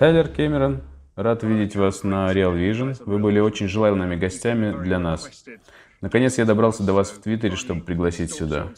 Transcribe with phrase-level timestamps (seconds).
[0.00, 0.80] Тайлер Кэмерон,
[1.14, 2.96] рад видеть вас на Real Vision.
[3.04, 5.44] Вы были очень желанными гостями для нас.
[6.00, 8.70] Наконец я добрался до вас в Твиттере, чтобы пригласить сюда.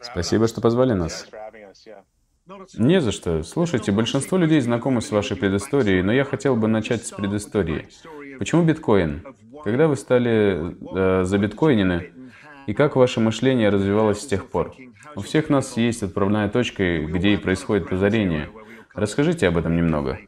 [0.00, 1.28] Спасибо, что позвали нас.
[2.78, 3.42] Не за что.
[3.42, 7.86] Слушайте, большинство людей знакомы с вашей предысторией, но я хотел бы начать с предыстории.
[8.38, 9.22] Почему биткоин?
[9.64, 12.10] Когда вы стали э, забиткоинены,
[12.66, 14.74] и как ваше мышление развивалось с тех пор?
[15.14, 18.48] У всех нас есть отправная точка, где и происходит озарение.
[18.94, 20.18] Расскажите об этом немного.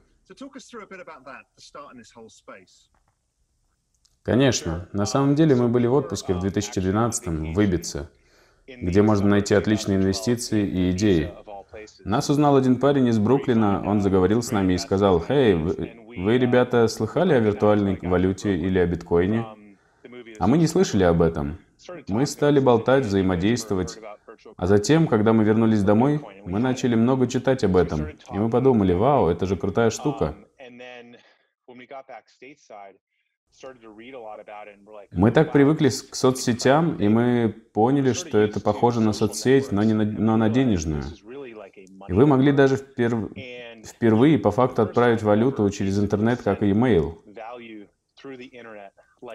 [4.23, 4.89] Конечно.
[4.92, 8.09] На самом деле мы были в отпуске в 2012 в Ибице,
[8.66, 11.33] где можно найти отличные инвестиции и идеи.
[12.05, 16.39] Нас узнал один парень из Бруклина, он заговорил с нами и сказал, «Хей, вы, вы,
[16.39, 19.47] ребята, слыхали о виртуальной валюте или о биткоине?»
[20.39, 21.59] А мы не слышали об этом.
[22.09, 23.98] Мы стали болтать, взаимодействовать.
[24.56, 28.08] А затем, когда мы вернулись домой, мы начали много читать об этом.
[28.08, 30.34] И мы подумали, вау, это же крутая штука.
[35.12, 39.94] Мы так привыкли к соцсетям, и мы поняли, что это похоже на соцсеть, но, не
[39.94, 41.05] на, но на денежную.
[42.08, 43.30] И вы могли даже вперв...
[43.84, 47.22] впервые по факту отправить валюту через интернет, как и email.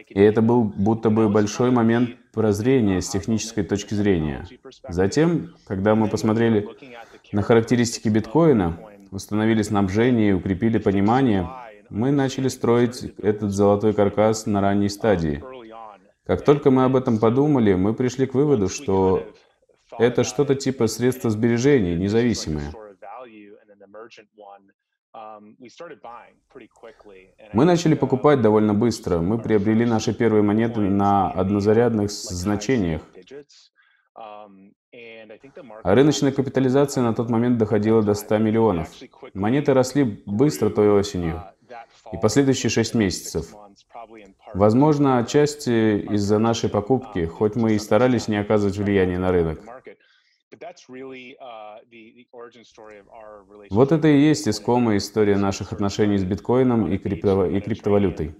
[0.09, 4.47] И это был будто бы большой момент прозрения с технической точки зрения.
[4.87, 6.67] Затем, когда мы посмотрели
[7.31, 8.77] на характеристики биткоина,
[9.11, 11.47] установили снабжение и укрепили понимание,
[11.89, 15.43] мы начали строить этот золотой каркас на ранней стадии.
[16.25, 19.23] Как только мы об этом подумали, мы пришли к выводу, что
[19.99, 22.71] это что-то типа средства сбережения, независимое.
[27.53, 29.19] Мы начали покупать довольно быстро.
[29.19, 33.01] Мы приобрели наши первые монеты на однозарядных значениях.
[35.83, 38.89] А рыночная капитализация на тот момент доходила до 100 миллионов.
[39.33, 41.43] Монеты росли быстро той осенью
[42.11, 43.53] и последующие 6 месяцев.
[44.53, 49.61] Возможно, отчасти из-за нашей покупки, хоть мы и старались не оказывать влияния на рынок.
[53.71, 57.45] Вот это и есть искомая история наших отношений с биткоином и, крипто...
[57.45, 58.35] и криптовалютой.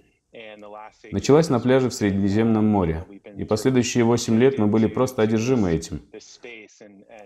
[1.10, 3.04] Началась на пляже в Средиземном море,
[3.36, 6.00] и последующие 8 лет мы были просто одержимы этим.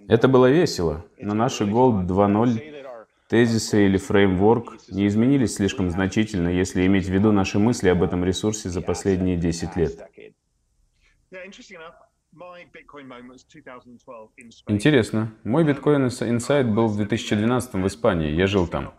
[0.09, 2.77] Это было весело, но наши Gold 2.0
[3.29, 8.25] тезисы или фреймворк не изменились слишком значительно, если иметь в виду наши мысли об этом
[8.25, 10.09] ресурсе за последние 10 лет.
[14.69, 15.33] Интересно.
[15.45, 18.31] Мой биткоин инсайт был в 2012 в Испании.
[18.31, 18.93] Я жил там.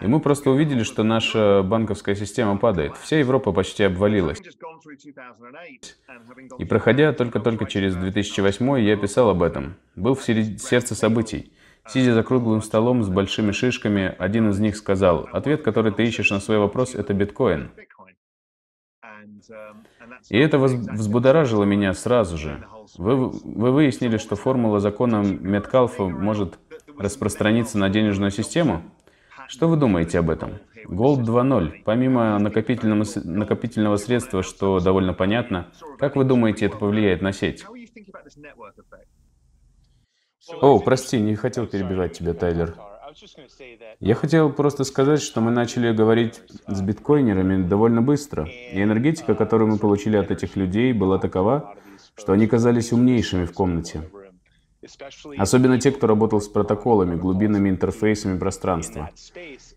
[0.00, 2.96] И мы просто увидели, что наша банковская система падает.
[2.96, 4.40] Вся Европа почти обвалилась.
[6.58, 9.76] И проходя только-только через 2008, я писал об этом.
[9.96, 11.52] Был в сердце событий.
[11.86, 16.30] Сидя за круглым столом с большими шишками, один из них сказал, «Ответ, который ты ищешь
[16.30, 17.70] на свой вопрос, это биткоин».
[20.28, 22.64] И это взбудоражило меня сразу же.
[22.96, 26.58] Вы, вы выяснили, что формула закона Меткалфа может
[26.98, 28.82] распространиться на денежную систему?
[29.48, 30.58] Что вы думаете об этом?
[30.86, 31.82] Gold 2.0.
[31.84, 35.68] Помимо накопительного, накопительного средства, что довольно понятно,
[35.98, 37.64] как вы думаете, это повлияет на сеть?
[40.60, 42.74] О, прости, не хотел перебивать тебя, Тайлер.
[44.00, 49.70] Я хотел просто сказать, что мы начали говорить с биткоинерами довольно быстро, и энергетика, которую
[49.70, 51.74] мы получили от этих людей, была такова,
[52.16, 54.02] что они казались умнейшими в комнате.
[55.36, 59.10] Особенно те, кто работал с протоколами, глубинными интерфейсами пространства.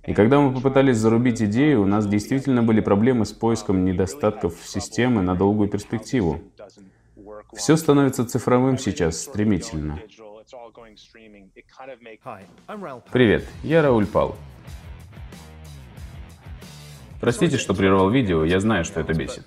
[0.06, 5.22] И когда мы попытались зарубить идею, у нас действительно были проблемы с поиском недостатков системы
[5.22, 6.40] на долгую перспективу.
[7.54, 10.00] Все становится цифровым сейчас стремительно.
[13.12, 14.36] Привет, я Рауль Пал.
[17.20, 19.46] Простите, что прервал видео, я знаю, что это бесит.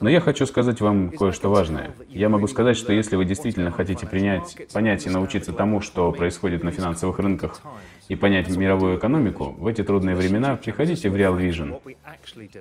[0.00, 1.94] Но я хочу сказать вам кое-что важное.
[2.08, 6.64] Я могу сказать, что если вы действительно хотите принять, понять и научиться тому, что происходит
[6.64, 7.60] на финансовых рынках,
[8.08, 11.78] и понять мировую экономику, в эти трудные времена приходите в Real Vision.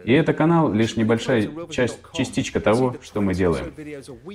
[0.03, 3.73] И это канал лишь небольшая часть, частичка того, что мы делаем.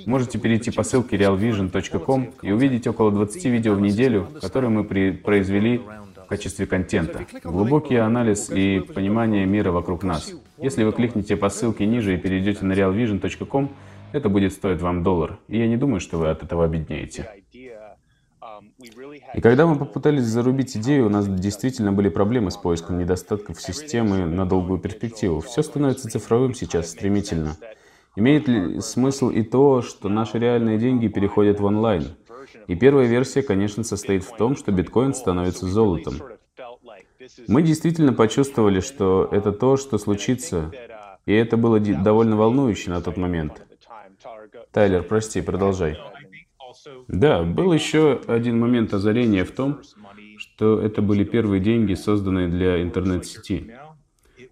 [0.05, 5.11] Можете перейти по ссылке realvision.com и увидеть около 20 видео в неделю, которые мы при,
[5.11, 7.25] произвели в качестве контента.
[7.43, 10.33] Глубокий анализ и понимание мира вокруг нас.
[10.63, 13.69] Если вы кликнете по ссылке ниже и перейдете на realvision.com,
[14.13, 15.37] это будет стоить вам доллар.
[15.49, 17.29] И я не думаю, что вы от этого обеднеете.
[19.33, 24.25] И когда мы попытались зарубить идею, у нас действительно были проблемы с поиском недостатков системы
[24.25, 25.41] на долгую перспективу.
[25.41, 27.57] Все становится цифровым сейчас стремительно.
[28.15, 32.15] Имеет ли смысл и то, что наши реальные деньги переходят в онлайн?
[32.67, 36.15] И первая версия, конечно, состоит в том, что биткоин становится золотом.
[37.47, 40.71] Мы действительно почувствовали, что это то, что случится,
[41.25, 43.65] и это было довольно волнующе на тот момент.
[44.71, 45.97] Тайлер, прости, продолжай.
[47.07, 49.81] Да, был еще один момент озарения в том,
[50.37, 53.73] что это были первые деньги, созданные для интернет-сети.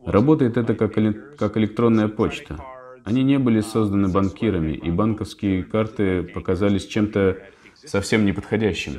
[0.05, 0.93] Работает это как,
[1.37, 2.57] как электронная почта.
[3.03, 7.37] Они не были созданы банкирами, и банковские карты показались чем-то
[7.73, 8.93] совсем неподходящим.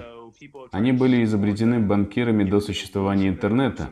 [0.70, 3.90] Они были изобретены банкирами до существования интернета.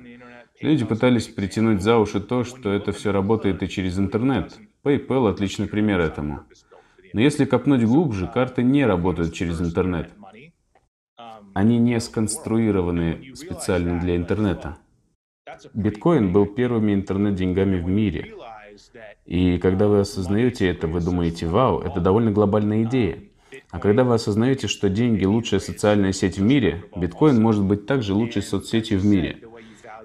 [0.60, 4.58] Люди пытались притянуть за уши то, что это все работает и через интернет.
[4.84, 6.44] PayPal– отличный пример этому.
[7.12, 10.10] Но если копнуть глубже, карты не работают через интернет.
[11.54, 14.76] Они не сконструированы специально для интернета.
[15.74, 18.34] Биткоин был первыми интернет-деньгами в мире.
[19.26, 23.18] И когда вы осознаете это, вы думаете, вау, это довольно глобальная идея.
[23.70, 28.14] А когда вы осознаете, что деньги– лучшая социальная сеть в мире, биткоин может быть также
[28.14, 29.38] лучшей соцсетью в мире.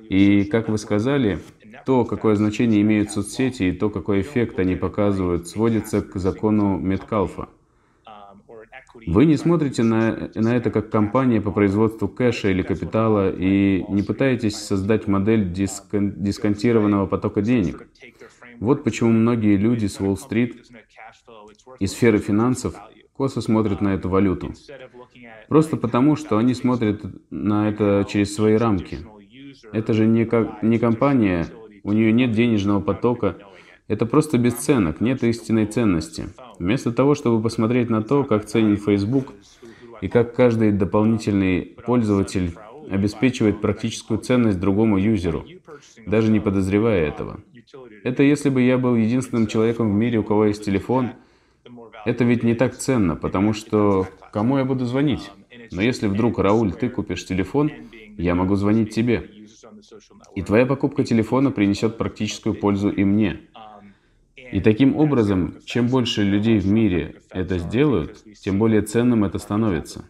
[0.10, 1.40] И, как вы сказали,
[1.86, 7.50] то, какое значение имеют соцсети и то, какой эффект они показывают, сводится к закону Меткалфа.
[9.06, 14.04] Вы не смотрите на, на это как компания по производству кэша или капитала и не
[14.04, 17.88] пытаетесь создать модель дискон, дисконтированного потока денег.
[18.60, 20.66] Вот почему многие люди с Уолл-стрит
[21.80, 22.76] и сферы финансов
[23.18, 24.54] косо смотрят на эту валюту.
[25.48, 29.00] Просто потому, что они смотрят на это через свои рамки.
[29.72, 31.48] Это же не, как, не компания,
[31.84, 33.38] у нее нет денежного потока,
[33.88, 36.30] это просто бесценок, нет истинной ценности.
[36.60, 39.34] Вместо того, чтобы посмотреть на то, как ценен Facebook
[40.02, 42.56] и как каждый дополнительный пользователь
[42.90, 45.46] обеспечивает практическую ценность другому юзеру,
[46.06, 47.40] даже не подозревая этого.
[48.04, 51.12] Это если бы я был единственным человеком в мире, у кого есть телефон,
[52.06, 55.32] это ведь не так ценно, потому что кому я буду звонить?
[55.72, 57.72] Но если вдруг, Рауль, ты купишь телефон,
[58.18, 59.30] я могу звонить тебе.
[60.36, 63.42] И твоя покупка телефона принесет практическую пользу и мне.
[64.52, 70.08] И таким образом, чем больше людей в мире это сделают, тем более ценным это становится.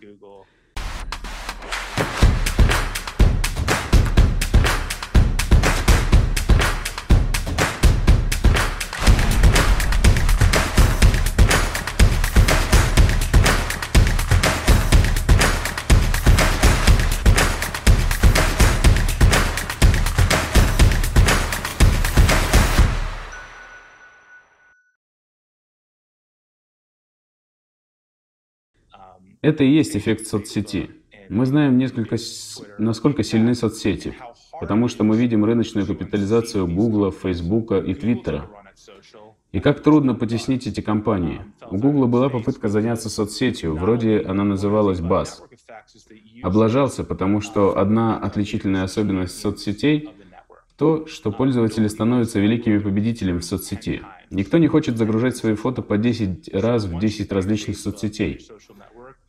[29.45, 30.89] Это и есть эффект соцсети.
[31.29, 32.17] Мы знаем несколько,
[32.79, 34.15] насколько сильны соцсети,
[34.59, 38.49] потому что мы видим рыночную капитализацию Гугла, Фейсбука и Твиттера.
[39.51, 41.41] И как трудно потеснить эти компании.
[41.69, 45.43] У Гугла была попытка заняться соцсетью, вроде она называлась Buzz.
[46.41, 50.09] Облажался, потому что одна отличительная особенность соцсетей—
[50.77, 54.01] то, что пользователи становятся великими победителями в соцсети.
[54.29, 58.45] Никто не хочет загружать свои фото по 10 раз в 10 различных соцсетей.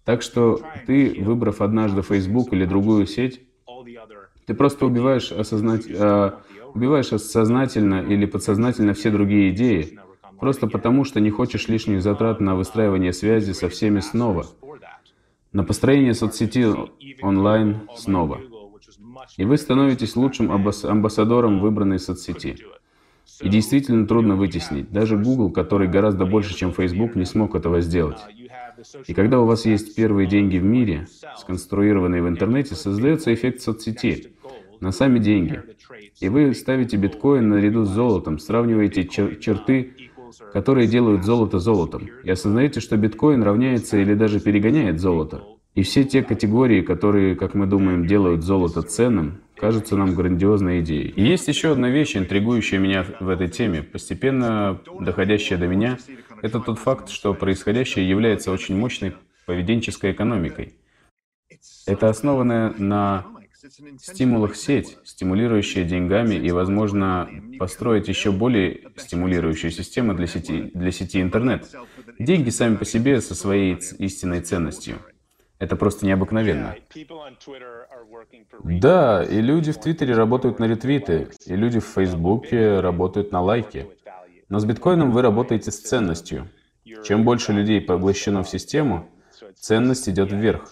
[0.07, 3.43] Так что ты, выбрав однажды Facebook или другую сеть,
[4.47, 6.31] ты просто убиваешь, осознать, э,
[6.73, 9.99] убиваешь сознательно или подсознательно все другие идеи,
[10.39, 14.47] просто потому что не хочешь лишних затрат на выстраивание связи со всеми снова,
[15.53, 16.73] на построение соцсети
[17.21, 18.41] онлайн снова.
[19.37, 22.57] И вы становитесь лучшим амбассадором выбранной соцсети.
[23.41, 24.93] И действительно трудно вытеснить.
[24.93, 28.19] Даже Google, который гораздо больше, чем Facebook, не смог этого сделать.
[29.07, 31.07] И когда у вас есть первые деньги в мире,
[31.39, 34.33] сконструированные в интернете, создается эффект соцсети
[34.81, 35.63] на сами деньги.
[36.21, 39.95] И вы ставите биткоин наряду с золотом, сравниваете чер черты,
[40.53, 45.43] которые делают золото золотом, и осознаете, что биткоин равняется или даже перегоняет золото.
[45.75, 51.09] И все те категории, которые, как мы думаем, делают золото ценным, кажутся нам грандиозной идеей.
[51.09, 55.99] И есть еще одна вещь, интригующая меня в этой теме, постепенно доходящая до меня,
[56.43, 59.15] это тот факт, что происходящее является очень мощной
[59.47, 60.75] поведенческой экономикой.
[61.87, 63.27] Это основанная на
[63.99, 67.29] стимулах сеть, стимулирующая деньгами и, возможно,
[67.59, 71.69] построить еще более стимулирующую систему для сети, для сети интернет.
[72.19, 74.99] Деньги сами по себе со своей истинной ценностью.
[75.59, 76.77] Это просто необыкновенно.
[78.63, 83.87] Да, и люди в Твиттере работают на ретвиты, и люди в Фейсбуке работают на лайки.
[84.49, 86.49] Но с биткоином вы работаете с ценностью.
[87.05, 89.09] Чем больше людей поглощено в систему,
[89.55, 90.71] ценность идет вверх.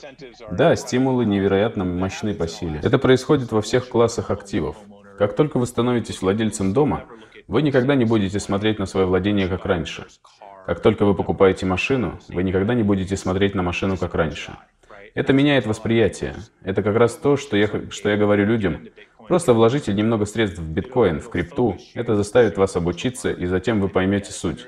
[0.50, 2.80] Да, стимулы невероятно мощны по силе.
[2.82, 4.76] Это происходит во всех классах активов.
[5.18, 7.04] Как только вы становитесь владельцем дома,
[7.46, 10.06] вы никогда не будете смотреть на свое владение как раньше.
[10.66, 14.56] Как только вы покупаете машину, вы никогда не будете смотреть на машину как раньше.
[15.14, 16.34] Это меняет восприятие.
[16.62, 18.88] Это как раз то, что я, что я говорю людям.
[19.28, 21.76] Просто вложите немного средств в биткоин, в крипту.
[21.94, 24.66] Это заставит вас обучиться, и затем вы поймете суть.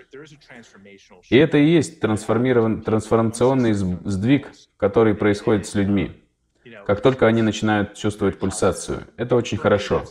[1.28, 6.12] И это и есть трансформирован, трансформационный сдвиг, который происходит с людьми.
[6.86, 9.04] Как только они начинают чувствовать пульсацию.
[9.16, 10.04] Это очень хорошо.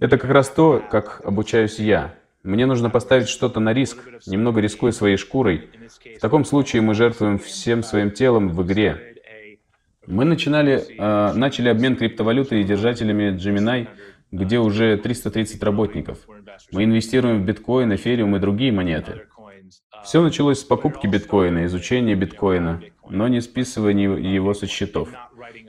[0.00, 2.14] Это как раз то, как обучаюсь я.
[2.42, 5.70] Мне нужно поставить что-то на риск, немного рискуя своей шкурой.
[6.16, 9.13] В таком случае мы жертвуем всем своим телом в игре.
[10.06, 13.88] Мы начинали, э, начали обмен криптовалютой и держателями Gemini,
[14.30, 16.18] где уже 330 работников.
[16.72, 19.22] Мы инвестируем в биткоин, эфириум и другие монеты.
[20.04, 25.08] Все началось с покупки биткоина, изучения биткоина, но не списывания его со счетов.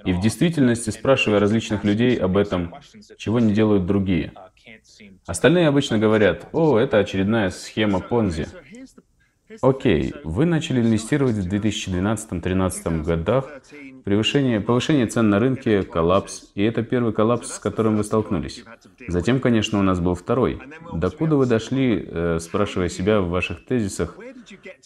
[0.04, 2.76] И в действительности, спрашивая различных людей об этом,
[3.18, 4.34] чего не делают другие.
[5.26, 8.48] Остальные обычно говорят, о, это очередная схема Понзи.
[9.62, 13.62] Окей, вы начали инвестировать в 2012-2013 годах,
[14.06, 18.64] превышение, повышение цен на рынке, коллапс, и это первый коллапс, с которым вы столкнулись.
[19.08, 20.62] Затем, конечно, у нас был второй.
[20.94, 24.18] Докуда вы дошли, э, спрашивая себя в ваших тезисах,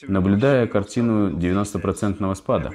[0.08, 2.72] наблюдая картину 90% спада?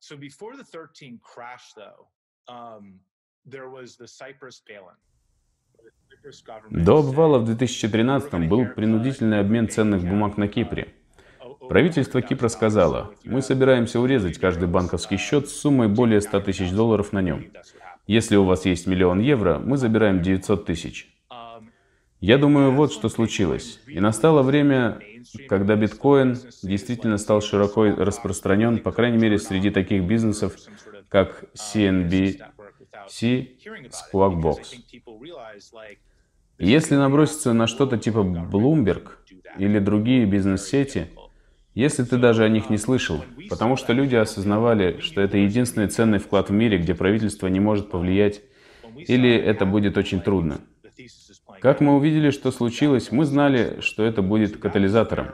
[0.00, 2.06] So before the 13 crash, though,
[3.44, 5.00] there was the Cyprus balance.
[6.70, 10.94] До обвала в 2013 был принудительный обмен ценных бумаг на Кипре.
[11.68, 17.12] Правительство Кипра сказало, мы собираемся урезать каждый банковский счет с суммой более 100 тысяч долларов
[17.12, 17.46] на нем.
[18.06, 21.14] Если у вас есть миллион евро, мы забираем 900 тысяч.
[22.20, 23.80] Я думаю, вот что случилось.
[23.86, 24.98] И настало время,
[25.46, 30.56] когда биткоин действительно стал широко распространен, по крайней мере, среди таких бизнесов,
[31.08, 32.40] как CNBC,
[33.10, 34.58] Squawkbox.
[36.58, 39.10] Если наброситься на что-то типа Bloomberg
[39.58, 41.08] или другие бизнес-сети,
[41.78, 46.18] если ты даже о них не слышал, потому что люди осознавали, что это единственный ценный
[46.18, 48.42] вклад в мире, где правительство не может повлиять,
[48.96, 50.60] или это будет очень трудно.
[51.60, 55.28] Как мы увидели, что случилось, мы знали, что это будет катализатором.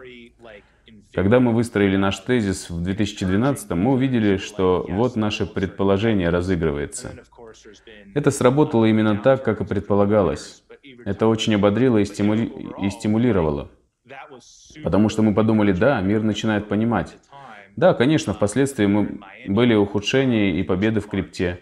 [1.15, 7.15] Когда мы выстроили наш тезис в 2012, мы увидели, что вот наше предположение разыгрывается.
[8.15, 10.63] Это сработало именно так, как и предполагалось.
[11.07, 12.53] Это очень ободрило и, стимули...
[12.83, 13.71] и стимулировало.
[14.83, 17.17] Потому что мы подумали, да, мир начинает понимать.
[17.77, 21.61] Да, конечно, впоследствии мы были ухудшения и победы в крипте.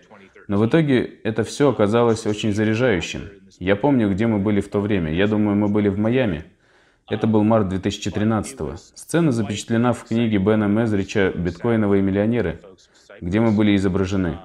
[0.49, 3.23] Но в итоге это все оказалось очень заряжающим.
[3.59, 5.13] Я помню, где мы были в то время.
[5.13, 6.45] Я думаю, мы были в Майами.
[7.09, 8.77] Это был март 2013 -го.
[8.77, 12.61] Сцена запечатлена в книге Бена Мезрича «Биткоиновые миллионеры»,
[13.21, 14.39] где мы были изображены.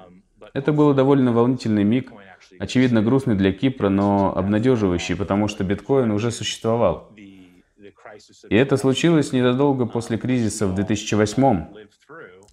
[0.54, 2.12] Это был довольно волнительный миг,
[2.58, 7.10] очевидно грустный для Кипра, но обнадеживающий, потому что биткоин уже существовал.
[8.48, 11.64] И это случилось незадолго после кризиса в 2008,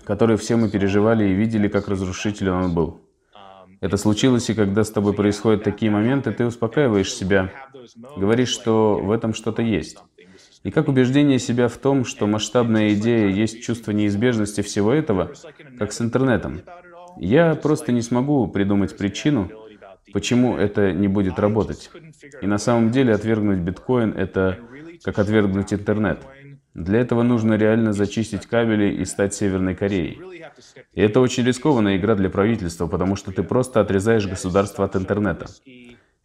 [0.03, 3.01] который все мы переживали и видели, как разрушителен он был.
[3.81, 7.51] Это случилось, и когда с тобой происходят такие моменты, ты успокаиваешь себя,
[8.17, 9.97] говоришь, что в этом что-то есть.
[10.63, 15.33] И как убеждение себя в том, что масштабная идея есть чувство неизбежности всего этого,
[15.77, 16.61] как с интернетом.
[17.17, 19.51] Я просто не смогу придумать причину,
[20.11, 21.91] почему это не будет работать.
[22.41, 24.57] И на самом деле отвергнуть биткоин— это
[25.03, 26.19] как отвергнуть интернет.
[26.73, 30.21] Для этого нужно реально зачистить кабели и стать Северной Кореей.
[30.93, 35.45] И это очень рискованная игра для правительства, потому что ты просто отрезаешь государство от интернета.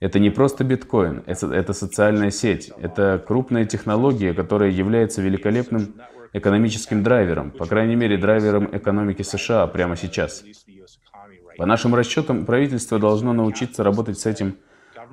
[0.00, 5.94] Это не просто биткоин, это, это социальная сеть, это крупная технология, которая является великолепным
[6.32, 10.42] экономическим драйвером, по крайней мере драйвером экономики США прямо сейчас.
[11.58, 14.56] По нашим расчетам, правительство должно научиться работать с этим,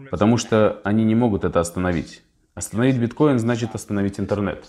[0.10, 2.24] потому что они не могут это остановить.
[2.58, 4.66] Остановить биткоин значит остановить интернет.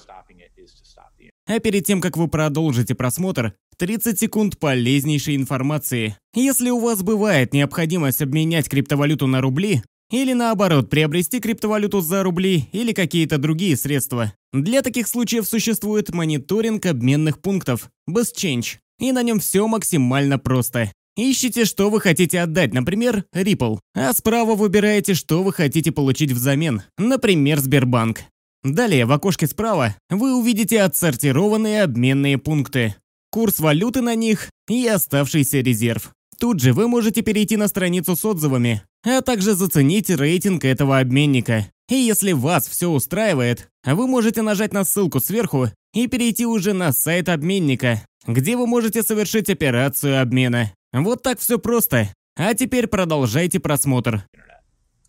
[1.47, 6.15] А перед тем, как вы продолжите просмотр, 30 секунд полезнейшей информации.
[6.35, 12.69] Если у вас бывает необходимость обменять криптовалюту на рубли, или наоборот, приобрести криптовалюту за рубли
[12.73, 14.35] или какие-то другие средства.
[14.53, 20.93] Для таких случаев существует мониторинг обменных пунктов, BestChange, и на нем все максимально просто.
[21.21, 26.83] Ищите, что вы хотите отдать, например, Ripple, а справа выбираете, что вы хотите получить взамен,
[26.97, 28.21] например, Сбербанк.
[28.63, 32.95] Далее в окошке справа вы увидите отсортированные обменные пункты,
[33.33, 36.13] курс валюты на них и оставшийся резерв.
[36.39, 41.67] Тут же вы можете перейти на страницу с отзывами, а также заценить рейтинг этого обменника.
[41.89, 46.93] И если вас все устраивает, вы можете нажать на ссылку сверху и перейти уже на
[46.93, 50.73] сайт обменника, где вы можете совершить операцию обмена.
[50.93, 52.09] Вот так все просто.
[52.37, 54.25] А теперь продолжайте просмотр.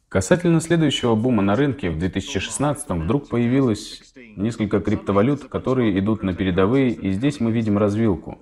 [0.08, 4.02] Касательно следующего бума на рынке, в 2016 вдруг появилось
[4.38, 8.40] несколько криптовалют, которые идут на передовые, и здесь мы видим развилку.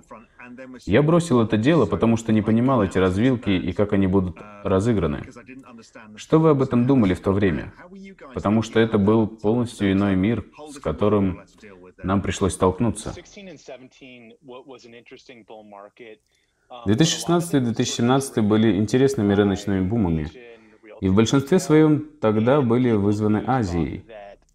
[0.86, 5.26] Я бросил это дело, потому что не понимал эти развилки и как они будут разыграны.
[6.16, 7.72] Что вы об этом думали в то время?
[8.34, 11.42] Потому что это был полностью иной мир, с которым
[12.02, 13.14] нам пришлось столкнуться.
[16.86, 20.30] 2016 и 2017 были интересными рыночными бумами.
[21.00, 24.04] И в большинстве своем тогда были вызваны Азией.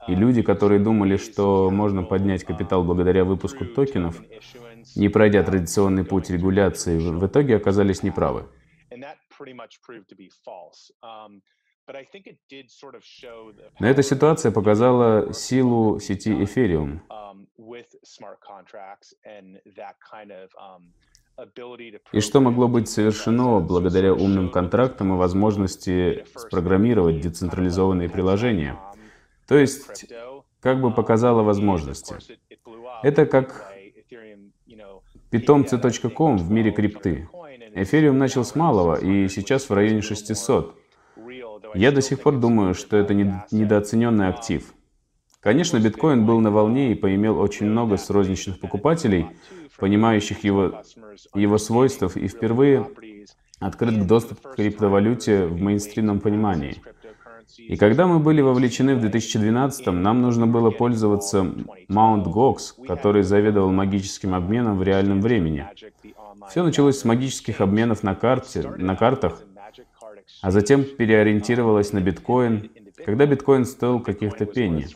[0.08, 4.22] И люди, которые думали, что можно поднять капитал благодаря выпуску токенов,
[4.96, 8.48] не пройдя традиционный путь регуляции, в итоге оказались неправы.
[13.80, 17.02] Но эта ситуация показала силу сети Ethereum.
[22.12, 28.78] И что могло быть совершено благодаря умным контрактам и возможности спрограммировать децентрализованные приложения.
[29.48, 30.06] То есть,
[30.62, 32.16] как бы показало возможности.
[33.02, 33.73] Это как
[35.34, 37.28] питомцы.ком в мире крипты.
[37.74, 40.76] Эфириум начал с малого и сейчас в районе 600.
[41.74, 44.72] Я до сих пор думаю, что это недооцененный актив.
[45.40, 49.26] Конечно, биткоин был на волне и поимел очень много розничных покупателей,
[49.80, 50.84] понимающих его,
[51.34, 52.88] его свойств и впервые
[53.60, 56.80] открыт доступ к криптовалюте в мейнстримном понимании.
[57.58, 62.26] И когда мы были вовлечены в 2012 нам нужно было пользоваться Mt.
[62.26, 65.68] Gox, который заведовал магическим обменом в реальном времени.
[66.50, 69.42] Все началось с магических обменов на, карте, на картах,
[70.42, 72.70] а затем переориентировалось на биткоин,
[73.06, 74.88] когда биткоин стоил каких-то пенни.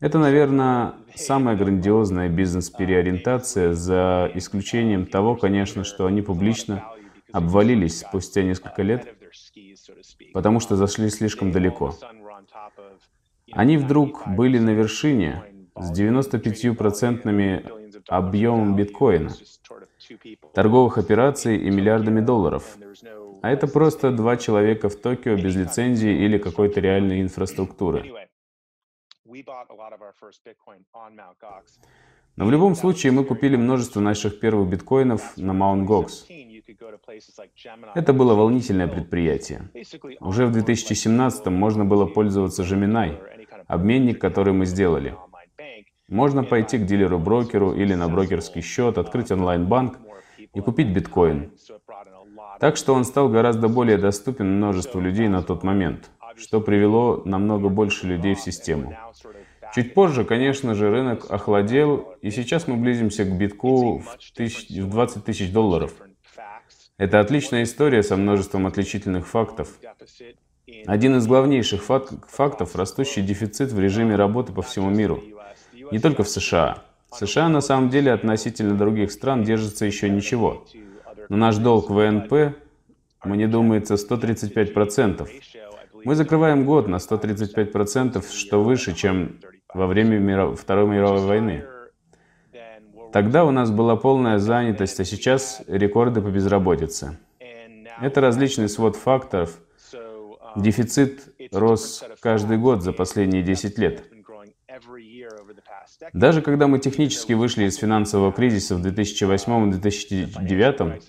[0.00, 6.82] Это, наверное, самая грандиозная бизнес-переориентация, за исключением того, конечно, что они публично
[7.30, 9.14] обвалились спустя несколько лет,
[10.32, 11.94] потому что зашли слишком далеко.
[13.52, 15.44] Они вдруг были на вершине
[15.76, 19.30] с 95% объемом биткоина,
[20.54, 22.78] торговых операций и миллиардами долларов.
[23.42, 28.28] А это просто два человека в Токио без лицензии или какой-то реальной инфраструктуры.
[32.36, 35.86] Но в любом случае мы купили множество наших первых биткоинов на Mt.
[35.86, 36.08] Gox.
[37.94, 39.70] Это было волнительное предприятие.
[40.20, 43.18] Уже в 2017 можно было пользоваться Gemini,
[43.66, 45.16] обменник, который мы сделали.
[46.08, 49.98] Можно пойти к дилеру-брокеру или на брокерский счет, открыть онлайн-банк
[50.54, 51.52] и купить биткоин.
[52.62, 57.68] Так что он стал гораздо более доступен множеству людей на тот момент, что привело намного
[57.68, 58.96] больше людей в систему.
[59.74, 64.88] Чуть позже, конечно же, рынок охладел, и сейчас мы близимся к битку в, тысяч, в
[64.88, 65.92] 20 тысяч долларов.
[66.98, 69.68] Это отличная история со множеством отличительных фактов.
[70.86, 75.20] Один из главнейших фактов– растущий дефицит в режиме работы по всему миру.
[75.90, 76.84] Не только в США.
[77.10, 80.64] США на самом деле относительно других стран держится еще ничего.
[81.32, 82.58] Но наш долг ВНП,
[83.24, 85.26] мне думается, 135%.
[86.04, 89.40] Мы закрываем год на 135%, что выше, чем
[89.72, 90.60] во время миров...
[90.60, 91.64] Второй мировой войны.
[93.14, 97.16] Тогда у нас была полная занятость, а сейчас рекорды по безработице.
[98.02, 99.58] Это различный свод факторов.
[100.54, 104.04] Дефицит рос каждый год за последние 10 лет.
[106.12, 111.02] Даже когда мы технически вышли из финансового кризиса в 2008-2009,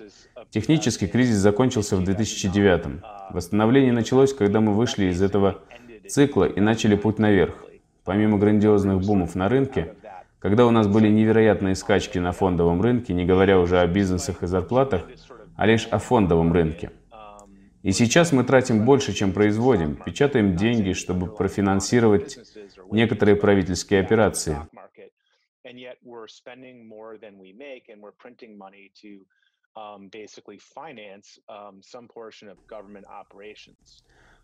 [0.52, 3.02] технический кризис закончился в 2009.
[3.32, 5.60] Восстановление началось, когда мы вышли из этого
[6.08, 7.56] цикла и начали путь наверх.
[8.04, 9.94] Помимо грандиозных бумов на рынке,
[10.40, 14.48] когда у нас были невероятные скачки на фондовом рынке, не говоря уже о бизнесах и
[14.48, 15.04] зарплатах,
[15.56, 16.92] а лишь о фондовом рынке.
[17.82, 22.40] И сейчас мы тратим больше, чем производим, печатаем деньги, чтобы профинансировать
[22.92, 24.58] некоторые правительские операции.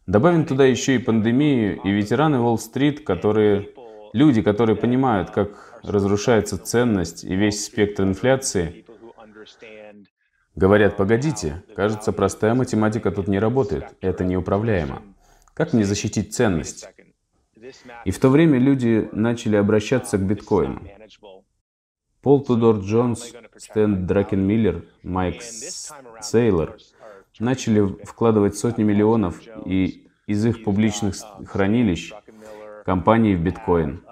[0.08, 3.74] Добавим туда еще и пандемию и ветераны Уолл-стрит, которые
[4.14, 8.86] люди, которые понимают, как разрушается ценность и весь спектр инфляции,
[10.56, 15.04] говорят, погодите, кажется, простая математика тут не работает, это неуправляемо.
[15.54, 16.88] Как мне защитить ценность?
[18.06, 20.82] И в то время люди начали обращаться к биткоину.
[22.22, 26.78] Пол Тудор Джонс, Стэн Дракенмиллер, Майк Сейлор–
[27.40, 32.12] начали вкладывать сотни миллионов и из их публичных хранилищ
[32.86, 34.04] компании в биткоин.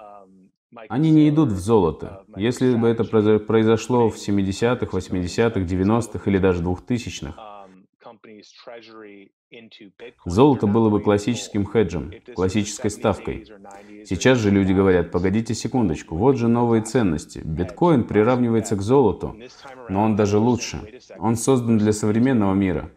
[0.88, 2.24] Они не идут в золото.
[2.36, 7.57] Если бы это произошло в 70-х, 80-х, 90-х или даже 2000-х,
[10.24, 13.46] Золото было бы классическим хеджем, классической ставкой.
[14.04, 17.40] Сейчас же люди говорят, погодите секундочку, вот же новые ценности.
[17.44, 19.36] Биткоин приравнивается к золоту,
[19.88, 21.00] но он даже лучше.
[21.18, 22.90] Он создан для современного мира.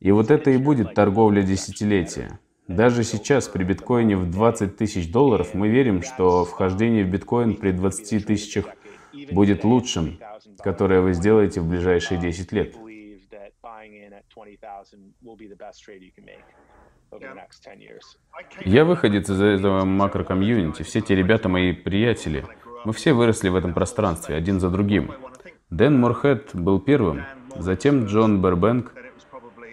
[0.00, 2.38] И вот это и будет торговля десятилетия.
[2.68, 7.72] Даже сейчас при биткоине в 20 тысяч долларов мы верим, что вхождение в биткоин при
[7.72, 8.66] 20 тысячах
[9.32, 10.18] будет лучшим,
[10.58, 12.76] которое вы сделаете в ближайшие 10 лет.
[18.64, 20.82] Я выходец из этого макрокомьюнити.
[20.82, 22.44] Все те ребята мои приятели.
[22.84, 25.12] Мы все выросли в этом пространстве, один за другим.
[25.70, 27.24] Дэн Морхед был первым,
[27.56, 28.94] затем Джон Бербенк,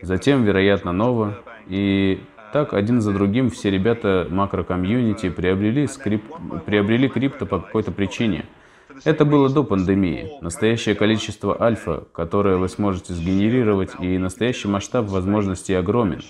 [0.01, 1.39] затем, вероятно, Нова.
[1.67, 6.23] И так, один за другим, все ребята макрокомьюнити приобрели, скрип...
[6.65, 8.45] приобрели крипто по какой-то причине–
[9.03, 10.31] это было до пандемии.
[10.41, 16.21] Настоящее количество альфа, которое вы сможете сгенерировать, и настоящий масштаб возможностей огромен.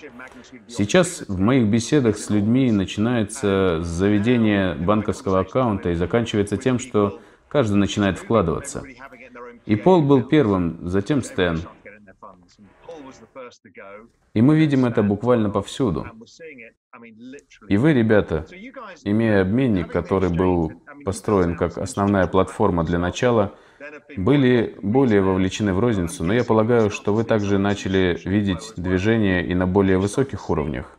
[0.68, 7.20] Сейчас в моих беседах с людьми начинается с заведения банковского аккаунта и заканчивается тем, что
[7.48, 8.84] каждый начинает вкладываться.
[9.66, 11.60] И Пол был первым, затем Стэн.
[14.34, 16.06] И мы видим это буквально повсюду.
[17.68, 18.46] И вы, ребята,
[19.04, 20.72] имея обменник, который был
[21.04, 23.56] построен как основная платформа для начала,
[24.18, 29.54] были более вовлечены в розницу, но я полагаю, что вы также начали видеть движение и
[29.54, 30.98] на более высоких уровнях.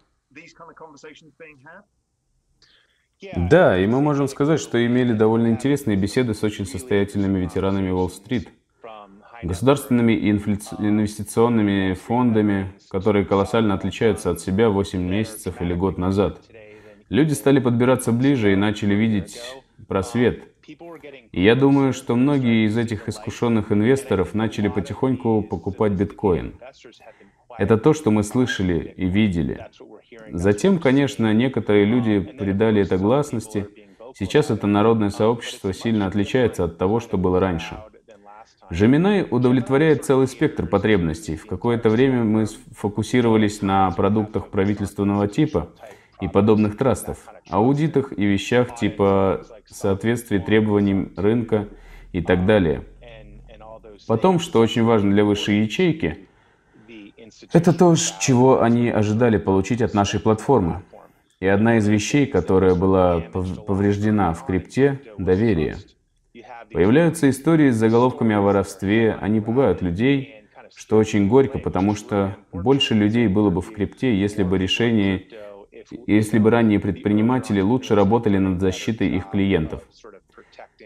[3.34, 8.50] Да, и мы можем сказать, что имели довольно интересные беседы с очень состоятельными ветеранами Уолл-стрит
[9.42, 16.40] государственными и инвестиционными фондами, которые колоссально отличаются от себя 8 месяцев или год назад.
[17.08, 19.40] Люди стали подбираться ближе и начали видеть
[19.86, 20.48] просвет.
[21.32, 26.54] И я думаю, что многие из этих искушенных инвесторов начали потихоньку покупать биткоин.
[27.58, 29.66] Это то, что мы слышали и видели.
[30.32, 33.68] Затем, конечно, некоторые люди придали это гласности.
[34.14, 37.76] Сейчас это народное сообщество сильно отличается от того, что было раньше.
[38.70, 41.36] Gemini удовлетворяет целый спектр потребностей.
[41.36, 45.70] В какое-то время мы сфокусировались на продуктах правительственного типа
[46.20, 51.68] и подобных трастов, аудитах и вещах типа соответствия требованиям рынка
[52.12, 52.82] и так далее.
[54.08, 56.26] Потом, что очень важно для высшей ячейки,
[57.52, 60.82] это то, чего они ожидали получить от нашей платформы.
[61.38, 65.76] И одна из вещей, которая была повреждена в крипте– доверие–
[66.72, 70.44] Появляются истории с заголовками о воровстве, они пугают людей,
[70.74, 75.28] что очень горько, потому что больше людей было бы в крипте, если бы решение,
[76.06, 79.82] если бы ранние предприниматели лучше работали над защитой их клиентов.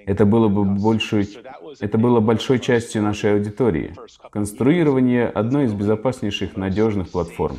[0.06, 1.28] Это было бы большой,
[1.80, 3.94] это было большой частью нашей аудитории.
[4.30, 7.56] Конструирование одной из безопаснейших надежных платформ.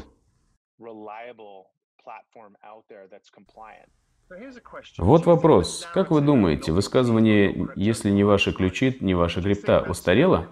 [4.98, 5.88] Вот вопрос.
[5.94, 10.48] Как вы думаете, высказывание «если не ваши ключи, не ваша крипта» устарело?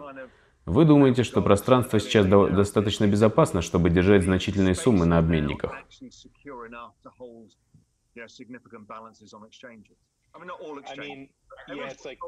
[0.66, 5.74] Вы думаете, что пространство сейчас до достаточно безопасно, чтобы держать значительные суммы на обменниках?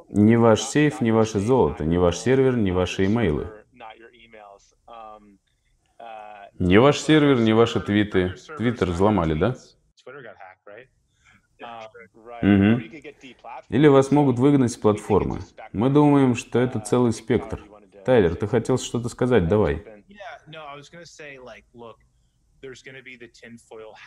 [0.09, 3.47] Не ваш сейф, не ваше золото, не ваш сервер, не ваши имейлы.
[6.57, 8.35] Не ваш сервер, не ваши твиты.
[8.57, 9.55] Твиттер взломали, да?
[12.41, 12.81] Угу.
[13.69, 15.39] Или вас могут выгнать с платформы.
[15.73, 17.63] Мы думаем, что это целый спектр.
[18.05, 19.47] Тайлер, ты хотел что-то сказать?
[19.47, 19.83] Давай.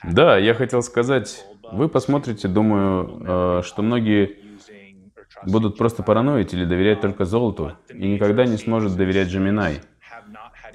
[0.04, 4.38] Да, я хотел сказать, вы посмотрите, думаю, э, что многие
[5.44, 9.82] будут просто параноить или доверять только золоту, и никогда не сможет доверять Gemini.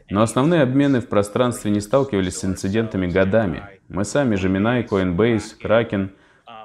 [0.10, 3.64] Но основные обмены в пространстве не сталкивались с инцидентами годами.
[3.88, 6.10] Мы сами, Gemini, Coinbase, Kraken,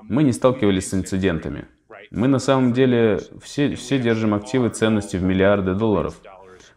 [0.09, 1.67] мы не сталкивались с инцидентами.
[2.11, 6.21] Мы на самом деле все, все держим активы ценности в миллиарды долларов.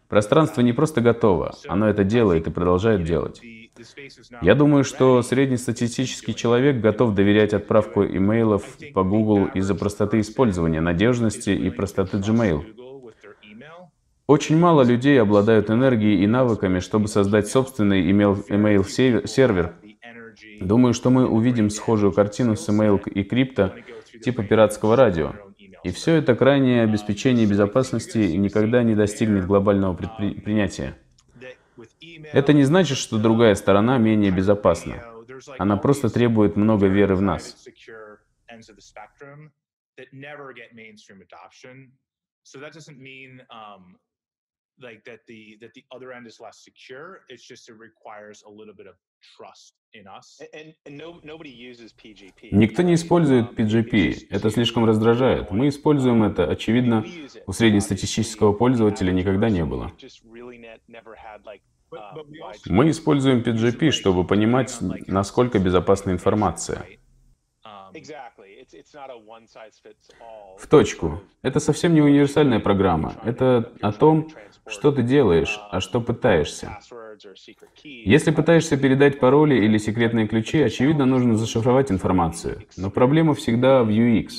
[0.07, 3.41] Пространство не просто готово, оно это делает и продолжает делать.
[4.41, 8.63] Я думаю, что среднестатистический человек готов доверять отправку имейлов
[8.93, 12.63] по Google из-за простоты использования, надежности и простоты Gmail.
[14.25, 19.73] Очень мало людей обладают энергией и навыками, чтобы создать собственный email-сервер
[20.59, 23.75] Думаю, что мы увидим схожую картину с email и крипто,
[24.23, 25.33] типа пиратского радио.
[25.83, 30.97] И все это крайнее обеспечение безопасности никогда не достигнет глобального предпринятия.
[32.33, 35.03] Это не значит, что другая сторона менее безопасна.
[35.57, 37.55] Она просто требует много веры в нас.
[44.79, 47.21] like that the that the other end is less secure.
[47.29, 48.95] It's just it requires a little bit of
[52.51, 54.27] Никто не использует PGP.
[54.29, 55.51] Это слишком раздражает.
[55.51, 57.05] Мы используем это, очевидно,
[57.45, 59.91] у среднестатистического пользователя никогда не было.
[62.67, 64.77] Мы используем PGP, чтобы понимать,
[65.07, 66.85] насколько безопасна информация.
[70.57, 71.21] В точку.
[71.41, 73.15] Это совсем не универсальная программа.
[73.23, 74.29] Это о том,
[74.67, 76.79] что ты делаешь, а что пытаешься.
[77.83, 82.63] Если пытаешься передать пароли или секретные ключи, очевидно, нужно зашифровать информацию.
[82.75, 84.29] Но проблема всегда в UX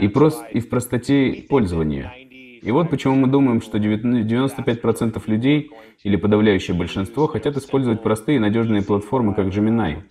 [0.00, 2.12] и, прост, и в простоте пользования.
[2.60, 5.70] И вот почему мы думаем, что 95% людей
[6.02, 10.02] или подавляющее большинство хотят использовать простые и надежные платформы, как Gemini,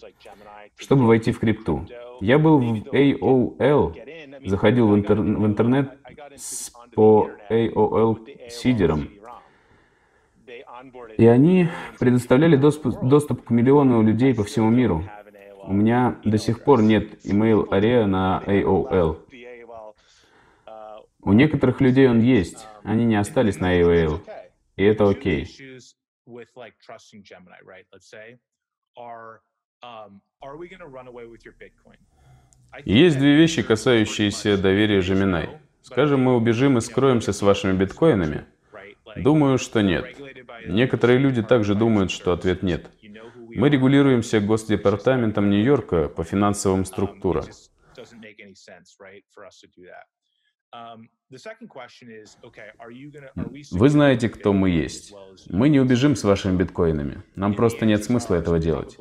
[0.77, 1.85] чтобы войти в крипту.
[2.21, 5.97] Я был в AOL, заходил в, интер в интернет
[6.35, 9.09] с, по AOL сидером,
[11.17, 11.67] и они
[11.99, 15.03] предоставляли доступ, доступ к миллиону людей по всему миру.
[15.63, 19.17] У меня до сих пор нет email Area на AOL.
[21.21, 24.21] У некоторых людей он есть, они не остались на AOL,
[24.77, 25.45] и это окей.
[32.85, 35.59] Есть две вещи, касающиеся доверия Gemini.
[35.81, 38.45] Скажем, мы убежим и скроемся с вашими биткоинами.
[39.15, 40.17] Думаю, что нет.
[40.67, 42.89] Некоторые люди также думают, что ответ нет.
[43.55, 47.45] Мы регулируемся Госдепартаментом Нью-Йорка по финансовым структурам.
[53.71, 55.13] Вы знаете, кто мы есть.
[55.49, 57.23] Мы не убежим с вашими биткоинами.
[57.35, 58.97] Нам просто нет смысла этого делать.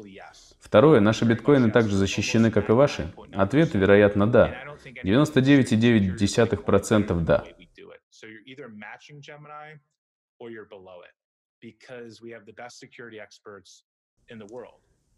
[0.66, 3.14] Второе, наши биткоины также защищены, как и ваши?
[3.32, 4.52] Ответ, вероятно, да.
[5.04, 7.44] 99,9% да.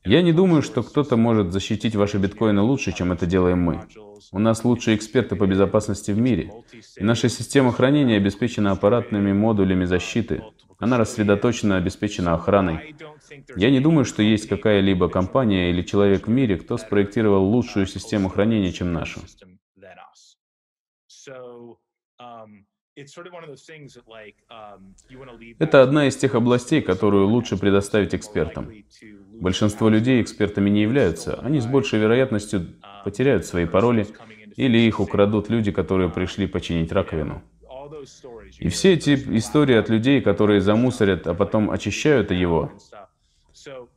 [0.04, 3.88] Я не думаю, что кто-то может защитить ваши биткоины лучше, чем это делаем мы.
[4.32, 6.52] У нас лучшие эксперты по безопасности в мире.
[6.98, 10.42] И наша система хранения обеспечена аппаратными модулями защиты.
[10.78, 12.94] Она рассредоточена, обеспечена охраной.
[13.56, 18.28] Я не думаю, что есть какая-либо компания или человек в мире, кто спроектировал лучшую систему
[18.28, 19.20] хранения, чем нашу.
[25.58, 28.72] Это одна из тех областей, которую лучше предоставить экспертам.
[29.40, 31.38] Большинство людей экспертами не являются.
[31.40, 32.66] Они с большей вероятностью
[33.04, 34.06] потеряют свои пароли
[34.56, 37.42] или их украдут люди, которые пришли починить раковину.
[38.58, 42.72] И все эти истории от людей, которые замусорят, а потом очищают его,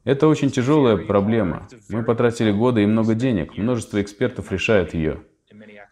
[0.03, 1.67] это очень тяжелая проблема.
[1.89, 5.23] Мы потратили годы и много денег, множество экспертов решают ее.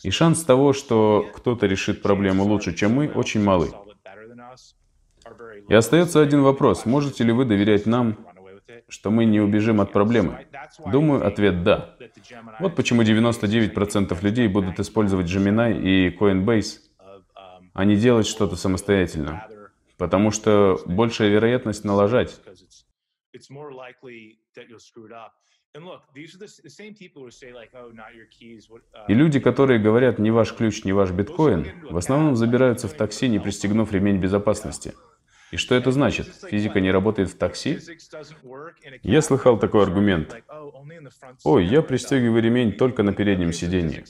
[0.03, 3.71] И шанс того, что кто-то решит проблему лучше, чем мы, очень малый.
[5.67, 6.85] И остается один вопрос.
[6.85, 8.17] Можете ли вы доверять нам,
[8.87, 10.47] что мы не убежим от проблемы?
[10.91, 11.95] Думаю, ответ «да».
[12.59, 16.79] Вот почему 99% людей будут использовать Gemini и Coinbase,
[17.73, 19.45] а не делать что-то самостоятельно.
[19.97, 22.39] Потому что большая вероятность налажать.
[28.93, 32.93] Oh, И люди, которые говорят «не ваш ключ, не ваш биткоин», в основном забираются в
[32.93, 34.95] такси, не пристегнув ремень безопасности.
[35.51, 36.27] И что это значит?
[36.49, 37.79] Физика не работает в такси?
[39.03, 40.35] Я слыхал такой аргумент.
[40.47, 40.71] Oh,
[41.43, 44.05] Ой, я пристегиваю ремень только на переднем сиденье.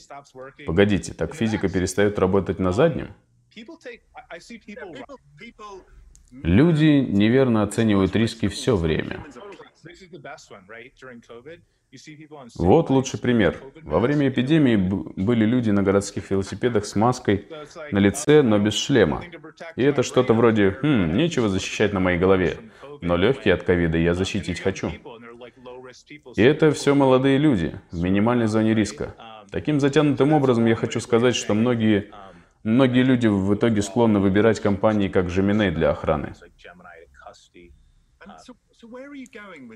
[0.66, 3.14] Погодите, так физика перестает работать на заднем?
[6.30, 9.24] Люди неверно оценивают риски все время.
[12.56, 13.56] Вот лучший пример.
[13.82, 17.48] Во время эпидемии были люди на городских велосипедах с маской
[17.90, 19.24] на лице, но без шлема.
[19.74, 22.58] И это что-то вроде «Хм, нечего защищать на моей голове,
[23.00, 24.92] но легкие от ковида я защитить хочу».
[26.36, 29.16] И это все молодые люди в минимальной зоне риска.
[29.50, 32.12] Таким затянутым образом я хочу сказать, что многие,
[32.62, 36.34] многие люди в итоге склонны выбирать компании как Gemini для охраны.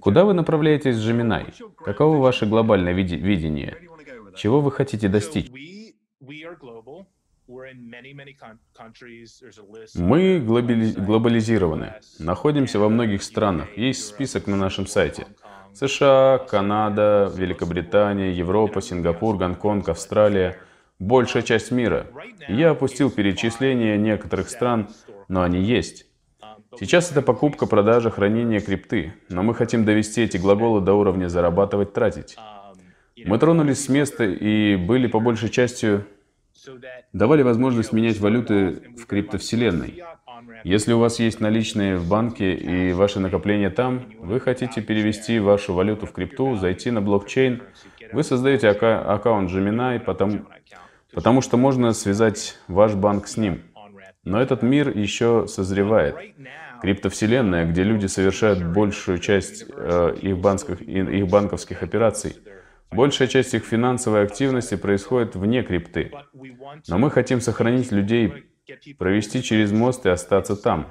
[0.00, 1.52] Куда вы направляетесь с Gemini?
[1.84, 3.76] Каково ваше глобальное видение?
[4.36, 5.50] Чего вы хотите достичь?
[9.94, 13.76] Мы глобализированы, находимся во многих странах.
[13.76, 15.26] Есть список на нашем сайте.
[15.74, 20.56] США, Канада, Великобритания, Европа, Сингапур, Гонконг, Австралия.
[20.98, 22.06] Большая часть мира.
[22.48, 24.88] Я опустил перечисление некоторых стран,
[25.28, 26.06] но они есть.
[26.78, 31.92] Сейчас это покупка, продажа, хранение крипты, но мы хотим довести эти глаголы до уровня зарабатывать,
[31.92, 32.36] тратить.
[33.16, 36.06] Мы тронулись с места и были по большей частью
[37.12, 40.02] давали возможность менять валюты в криптовселенной.
[40.64, 45.74] Если у вас есть наличные в банке и ваши накопления там, вы хотите перевести вашу
[45.74, 47.62] валюту в крипту, зайти на блокчейн,
[48.12, 50.46] вы создаете ака- аккаунт Gemini, потому,
[51.12, 53.62] потому что можно связать ваш банк с ним.
[54.24, 56.16] Но этот мир еще созревает.
[56.80, 62.36] Криптовселенная, где люди совершают большую часть э, их, банковских, их банковских операций,
[62.90, 66.12] большая часть их финансовой активности происходит вне крипты.
[66.88, 68.50] Но мы хотим сохранить людей,
[68.98, 70.88] провести через мост и остаться там,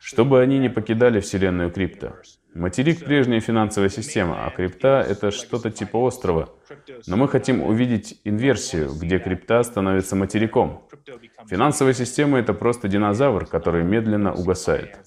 [0.00, 2.16] чтобы они не покидали вселенную крипто.
[2.54, 6.54] Материк— прежняя финансовая система, а крипта— это что-то типа острова.
[7.06, 10.88] Но мы хотим увидеть инверсию, где крипта становится материком.
[11.48, 14.98] Финансовая система— это просто динозавр, который медленно угасает.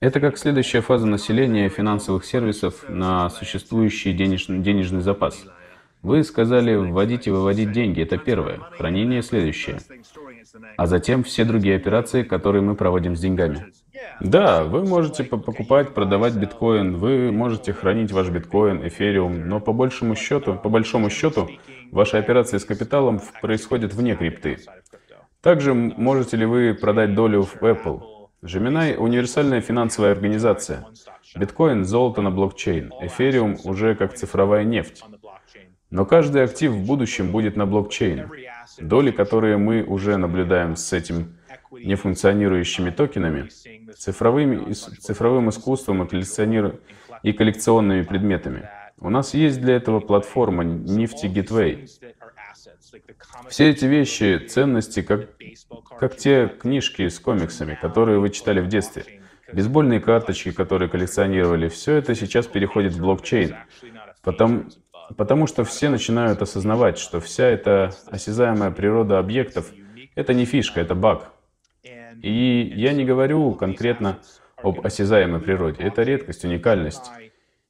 [0.00, 5.46] Это как следующая фаза населения финансовых сервисов на существующий денежный, денежный запас.
[6.02, 8.02] Вы сказали вводить и выводить деньги.
[8.02, 8.58] Это первое.
[8.78, 9.78] Хранение следующее
[10.76, 13.72] а затем все другие операции, которые мы проводим с деньгами.
[14.20, 20.14] Да, вы можете покупать, продавать биткоин, вы можете хранить ваш биткоин, эфириум, но по большему
[20.14, 21.50] счету, по большому счету,
[21.90, 24.58] ваши операции с капиталом происходят вне крипты.
[25.42, 28.02] Также можете ли вы продать долю в Apple?
[28.42, 30.86] Gemini— универсальная финансовая организация.
[31.36, 35.04] Биткоин— золото на блокчейн, эфириум уже как цифровая нефть.
[35.90, 38.28] Но каждый актив в будущем будет на блокчейне.
[38.78, 41.36] Доли, которые мы уже наблюдаем с этим
[41.72, 43.48] нефункционирующими токенами,
[43.96, 46.80] цифровыми, цифровым искусством и, коллекционир...
[47.22, 48.68] и коллекционными предметами.
[48.98, 51.88] У нас есть для этого платформа Nifty Gateway.
[53.48, 55.28] Все эти вещи, ценности, как,
[55.98, 59.04] как те книжки с комиксами, которые вы читали в детстве,
[59.52, 63.56] бейсбольные карточки, которые коллекционировали, все это сейчас переходит в блокчейн.
[64.22, 64.64] Потому,
[65.16, 69.70] Потому что все начинают осознавать, что вся эта осязаемая природа объектов—
[70.14, 71.32] это не фишка, это баг.
[72.22, 74.18] И я не говорю конкретно
[74.56, 75.82] об осязаемой природе.
[75.82, 77.10] Это редкость, уникальность.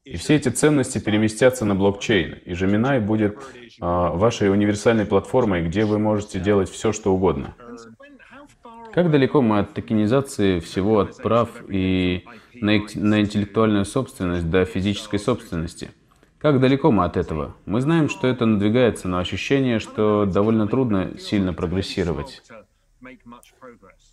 [0.05, 2.39] И все эти ценности переместятся на блокчейн.
[2.45, 3.39] И Gemini будет
[3.81, 7.55] а, вашей универсальной платформой, где вы можете делать все, что угодно.
[8.93, 12.25] Как далеко мы от токенизации всего от прав и
[12.55, 15.91] на, на интеллектуальную собственность до физической собственности–
[16.41, 17.55] как далеко мы от этого?
[17.67, 22.43] Мы знаем, что это надвигается, но ощущение, что довольно трудно сильно прогрессировать.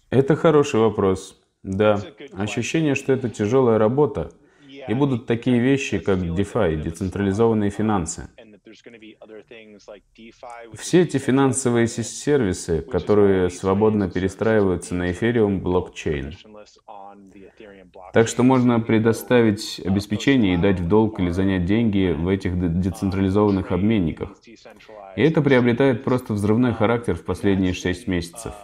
[0.09, 1.39] Это хороший вопрос.
[1.63, 2.01] Да,
[2.33, 4.31] ощущение, что это тяжелая работа,
[4.87, 8.29] и будут такие вещи, как DeFi, децентрализованные финансы.
[10.73, 16.33] Все эти финансовые сервисы, которые свободно перестраиваются на Ethereum блокчейн.
[18.17, 23.71] Так что можно предоставить обеспечение и дать в долг или занять деньги в этих децентрализованных
[23.71, 24.32] обменниках.
[25.15, 28.56] И это приобретает просто взрывной характер в последние шесть месяцев.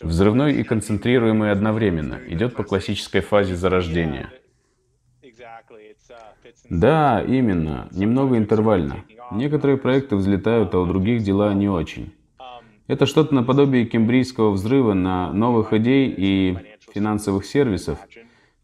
[0.00, 4.32] Взрывной и концентрируемый одновременно, идет по классической фазе зарождения.
[6.70, 9.04] Да, именно, немного интервально.
[9.32, 12.14] Некоторые проекты взлетают, а у других дела не очень.
[12.86, 16.56] Это что-то наподобие кембрийского взрыва на новых идей и
[16.92, 17.98] финансовых сервисов,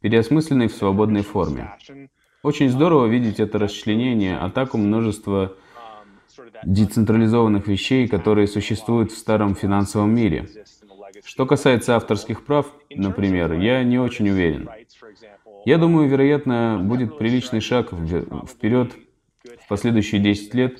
[0.01, 1.71] переосмысленной в свободной форме.
[2.43, 5.57] Очень здорово видеть это расчленение, атаку множества
[6.65, 10.49] децентрализованных вещей, которые существуют в старом финансовом мире.
[11.25, 14.69] Что касается авторских прав, например, я не очень уверен.
[15.65, 17.93] Я думаю, вероятно, будет приличный шаг
[18.47, 18.93] вперед
[19.65, 20.79] в последующие 10 лет.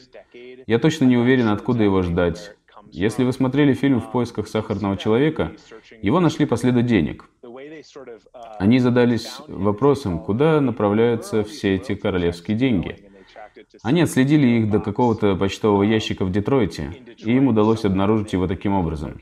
[0.67, 2.57] Я точно не уверен, откуда его ждать.
[2.93, 5.53] Если вы смотрели фильм «В поисках сахарного человека»,
[6.03, 7.29] его нашли по следу денег.
[8.59, 13.11] Они задались вопросом, куда направляются все эти королевские деньги.
[13.83, 18.75] Они отследили их до какого-то почтового ящика в Детройте, и им удалось обнаружить его таким
[18.75, 19.21] образом.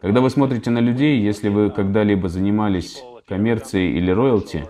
[0.00, 4.68] Когда вы смотрите на людей, если вы когда-либо занимались коммерцией или роялти,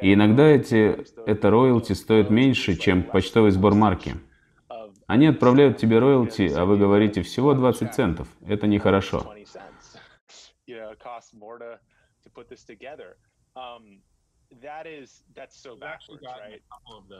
[0.00, 4.14] и иногда эти, это роялти стоит меньше, чем почтовый сбор марки–
[5.14, 8.28] они отправляют тебе роялти, а вы говорите всего 20 центов.
[8.46, 9.32] Это нехорошо.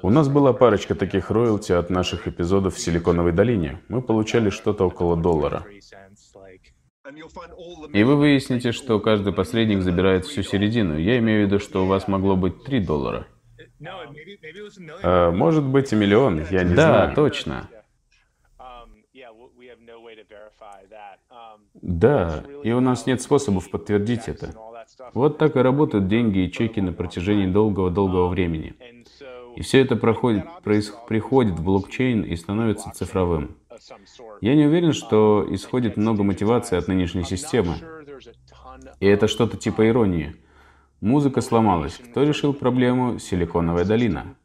[0.02, 3.80] У нас была парочка таких роялти от наших эпизодов в Силиконовой долине.
[3.88, 5.64] Мы получали что-то около доллара.
[7.92, 10.98] И вы выясните, что каждый посредник забирает всю середину.
[10.98, 13.26] Я имею в виду, что у вас могло быть 3 доллара.
[15.02, 17.08] А, может быть и миллион, я не да, знаю.
[17.08, 17.68] Да, точно.
[21.74, 24.54] Да, и у нас нет способов подтвердить это.
[25.12, 28.74] Вот так и работают деньги и чеки на протяжении долгого-долгого времени.
[29.56, 33.56] И все это проходит, проис, приходит в блокчейн и становится цифровым.
[34.40, 37.76] Я не уверен, что исходит много мотивации от нынешней системы.
[39.00, 40.36] И это что-то типа иронии.
[41.00, 42.00] Музыка сломалась.
[42.10, 43.18] Кто решил проблему?
[43.18, 44.36] Силиконовая долина.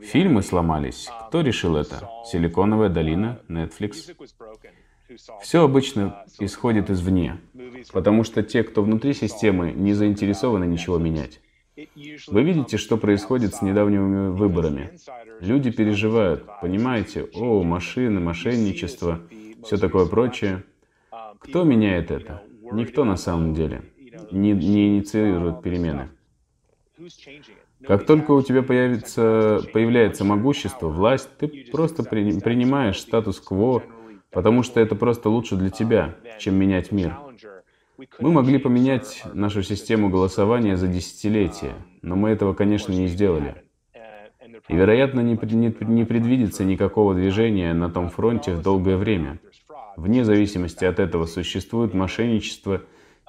[0.00, 1.08] Фильмы сломались.
[1.28, 2.08] Кто решил это?
[2.24, 4.14] Силиконовая долина, Netflix.
[5.40, 7.40] Все обычно исходит извне,
[7.92, 11.40] потому что те, кто внутри системы, не заинтересованы ничего менять.
[12.28, 14.90] Вы видите, что происходит с недавними выборами.
[15.40, 19.20] Люди переживают, понимаете, о, машины, мошенничество,
[19.64, 20.64] все такое прочее.
[21.38, 22.42] Кто меняет это?
[22.72, 23.82] Никто на самом деле.
[24.30, 26.10] Не, не инициирует перемены.
[27.86, 33.82] Как только у тебя появится, появляется могущество, власть, ты просто при, принимаешь статус-кво,
[34.32, 37.16] потому что это просто лучше для тебя, чем менять мир.
[38.18, 43.62] Мы могли поменять нашу систему голосования за десятилетия, но мы этого, конечно, не сделали.
[44.68, 49.38] И, вероятно, не, не, не предвидится никакого движения на том фронте в долгое время.
[49.96, 52.82] Вне зависимости от этого существует мошенничество,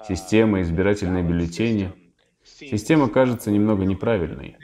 [0.08, 1.92] система, избирательные бюллетени.
[2.42, 4.56] Система кажется немного неправильной.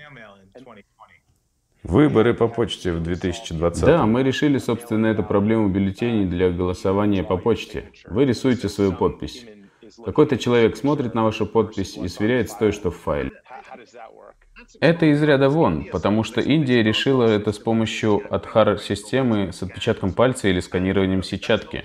[1.83, 3.85] Выборы по почте в 2020.
[3.85, 7.91] Да, мы решили, собственно, эту проблему бюллетеней для голосования по почте.
[8.07, 9.47] Вы рисуете свою подпись.
[10.05, 13.33] Какой-то человек смотрит на вашу подпись и сверяет с той, что в файле.
[14.81, 20.49] Это из ряда вон, потому что Индия решила это с помощью Адхар-системы с отпечатком пальца
[20.49, 21.85] или сканированием сетчатки.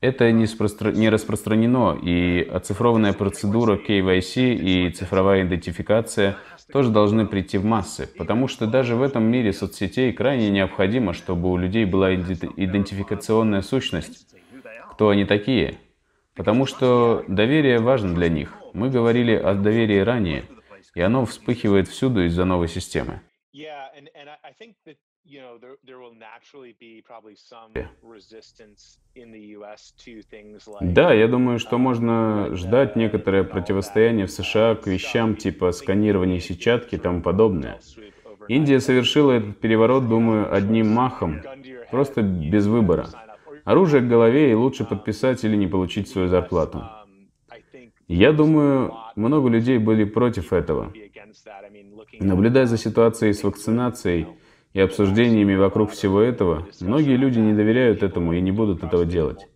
[0.00, 0.92] Это не, спро...
[0.92, 6.38] не распространено, и оцифрованная процедура KYC и цифровая идентификация
[6.72, 11.50] тоже должны прийти в массы, потому что даже в этом мире соцсетей крайне необходимо, чтобы
[11.50, 14.26] у людей была идентификационная сущность.
[14.92, 15.78] Кто они такие?
[16.34, 18.56] Потому что доверие важно для них.
[18.72, 20.44] Мы говорили о доверии ранее,
[20.94, 23.20] и оно вспыхивает всюду из-за новой системы.
[30.80, 36.96] Да, я думаю, что можно ждать некоторое противостояние в США к вещам типа сканирования сетчатки
[36.96, 37.80] и тому подобное.
[38.48, 41.42] Индия совершила этот переворот, думаю, одним махом,
[41.90, 43.08] просто без выбора.
[43.64, 46.82] Оружие к голове и лучше подписать или не получить свою зарплату.
[48.08, 50.92] Я думаю, много людей были против этого.
[52.18, 54.26] Наблюдая за ситуацией с вакцинацией
[54.72, 59.46] и обсуждениями вокруг всего этого, многие люди не доверяют этому и не будут этого делать.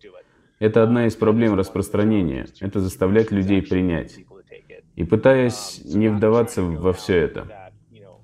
[0.59, 2.47] Это одна из проблем распространения.
[2.59, 4.19] Это заставлять людей принять.
[4.95, 7.71] И пытаясь не вдаваться во все это.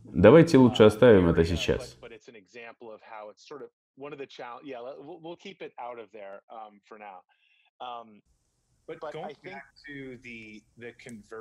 [0.06, 1.98] Давайте лучше оставим это сейчас.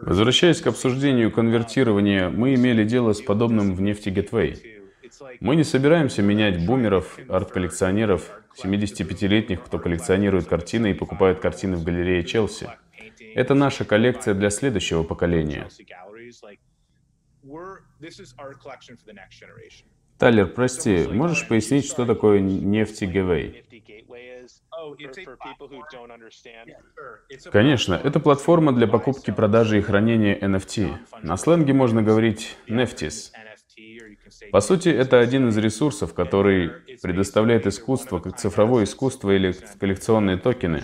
[0.03, 4.80] Возвращаясь к обсуждению конвертирования, мы имели дело с подобным в нефти Gateway.
[5.41, 8.31] Мы не собираемся менять бумеров, арт-коллекционеров,
[8.63, 12.69] 75-летних, кто коллекционирует картины и покупает картины в галерее Челси.
[13.35, 15.69] Это наша коллекция для следующего поколения.
[20.19, 23.65] Тайлер, прости, можешь пояснить, что такое нефти Gateway?
[27.51, 30.97] Конечно, это платформа для покупки, продажи и хранения NFT.
[31.23, 33.31] На сленге можно говорить «neftis».
[34.53, 36.71] По сути, это один из ресурсов, который
[37.03, 40.83] предоставляет искусство, как цифровое искусство или коллекционные токены.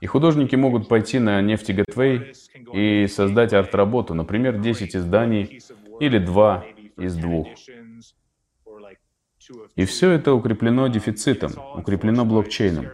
[0.00, 2.34] И художники могут пойти на нефти Gateway
[2.74, 5.60] и создать арт-работу, например, 10 изданий
[6.00, 6.64] или 2
[6.98, 7.48] из двух.
[9.76, 12.86] И все это укреплено дефицитом, укреплено блокчейном.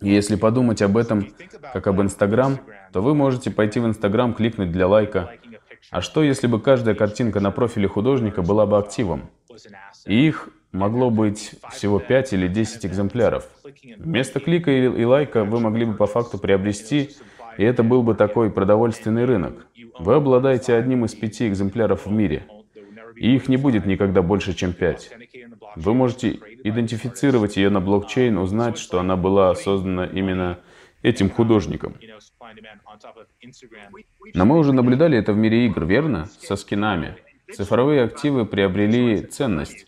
[0.00, 1.28] И если подумать об этом
[1.72, 2.58] как об Инстаграм,
[2.92, 5.32] то вы можете пойти в Инстаграм, кликнуть для лайка.
[5.90, 9.30] А что, если бы каждая картинка на профиле художника была бы активом?
[10.06, 13.48] И их могло быть всего 5 или 10 экземпляров.
[13.98, 17.10] Вместо клика и лайка вы могли бы по факту приобрести,
[17.56, 19.66] и это был бы такой продовольственный рынок.
[19.98, 22.46] Вы обладаете одним из пяти экземпляров в мире,
[23.14, 25.12] и их не будет никогда больше, чем 5.
[25.76, 30.58] Вы можете идентифицировать ее на блокчейн, узнать, что она была создана именно
[31.02, 31.96] этим художником.
[34.34, 36.26] Но мы уже наблюдали это в мире игр, верно?
[36.26, 37.16] Со скинами.
[37.52, 39.86] Цифровые активы приобрели ценность.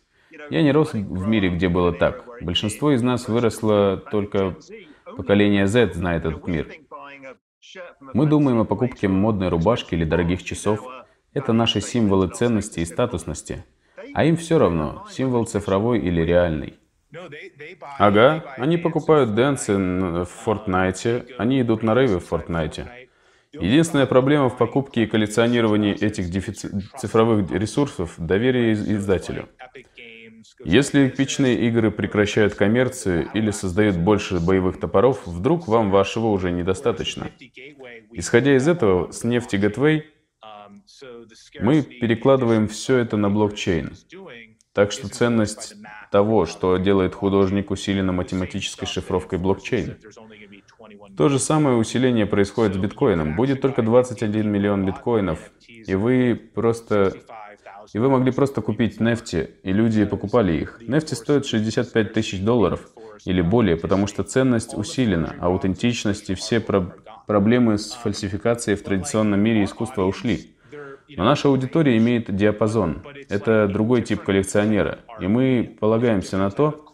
[0.51, 2.25] Я не рос в мире, где было так.
[2.41, 4.57] Большинство из нас выросло только
[5.17, 6.69] поколение Z знает этот мир.
[8.15, 10.87] Мы думаем о покупке модной рубашки или дорогих часов.
[11.33, 13.65] Это наши символы ценности и статусности.
[14.15, 16.79] А им все равно, символ цифровой или реальный.
[17.99, 23.09] Ага, они покупают дэнсы в Фортнайте, они идут на рейвы в Фортнайте.
[23.53, 26.71] Единственная проблема в покупке и коллекционировании этих дефици...
[26.99, 29.49] цифровых ресурсов– доверие издателю.
[30.65, 37.31] Если эпичные игры прекращают коммерцию или создают больше боевых топоров, вдруг вам вашего уже недостаточно.
[38.13, 40.05] Исходя из этого, с нефти Gateway
[41.61, 43.93] мы перекладываем все это на блокчейн.
[44.73, 45.75] Так что ценность
[46.11, 49.97] того, что делает художник, усилена математической шифровкой блокчейн.
[51.17, 53.37] То же самое усиление происходит с биткоином.
[53.37, 57.13] Будет только 21 миллион биткоинов, и вы просто...
[57.93, 60.81] И вы могли просто купить нефти, и люди покупали их.
[60.81, 62.89] Нефти стоят 65 тысяч долларов
[63.25, 66.93] или более, потому что ценность усилена, аутентичность и все про
[67.27, 70.56] проблемы с фальсификацией в традиционном мире искусства ушли.
[71.09, 73.03] Но наша аудитория имеет диапазон.
[73.29, 75.01] Это другой тип коллекционера.
[75.21, 76.87] И мы полагаемся на то,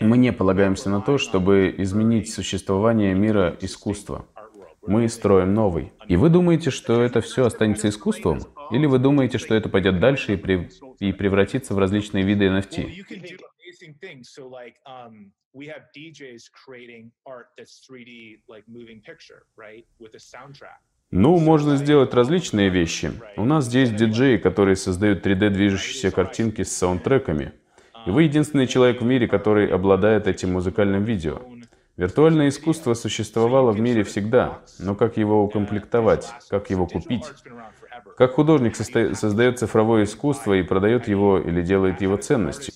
[0.00, 4.26] мы не полагаемся на то, чтобы изменить существование мира искусства.
[4.86, 5.92] Мы строим новый.
[6.08, 8.40] И вы думаете, что это все останется искусством?
[8.70, 10.68] Или вы думаете, что это пойдет дальше и, при...
[10.98, 13.04] и превратится в различные виды NFT?
[21.16, 23.12] Ну, можно сделать различные вещи.
[23.36, 27.52] У нас здесь диджеи, которые создают 3D-движущиеся картинки с саундтреками.
[28.04, 31.40] И вы единственный человек в мире, который обладает этим музыкальным видео.
[31.96, 37.22] Виртуальное искусство существовало в мире всегда, но как его укомплектовать, как его купить?
[38.16, 42.74] Как художник создает цифровое искусство и продает его или делает его ценностью?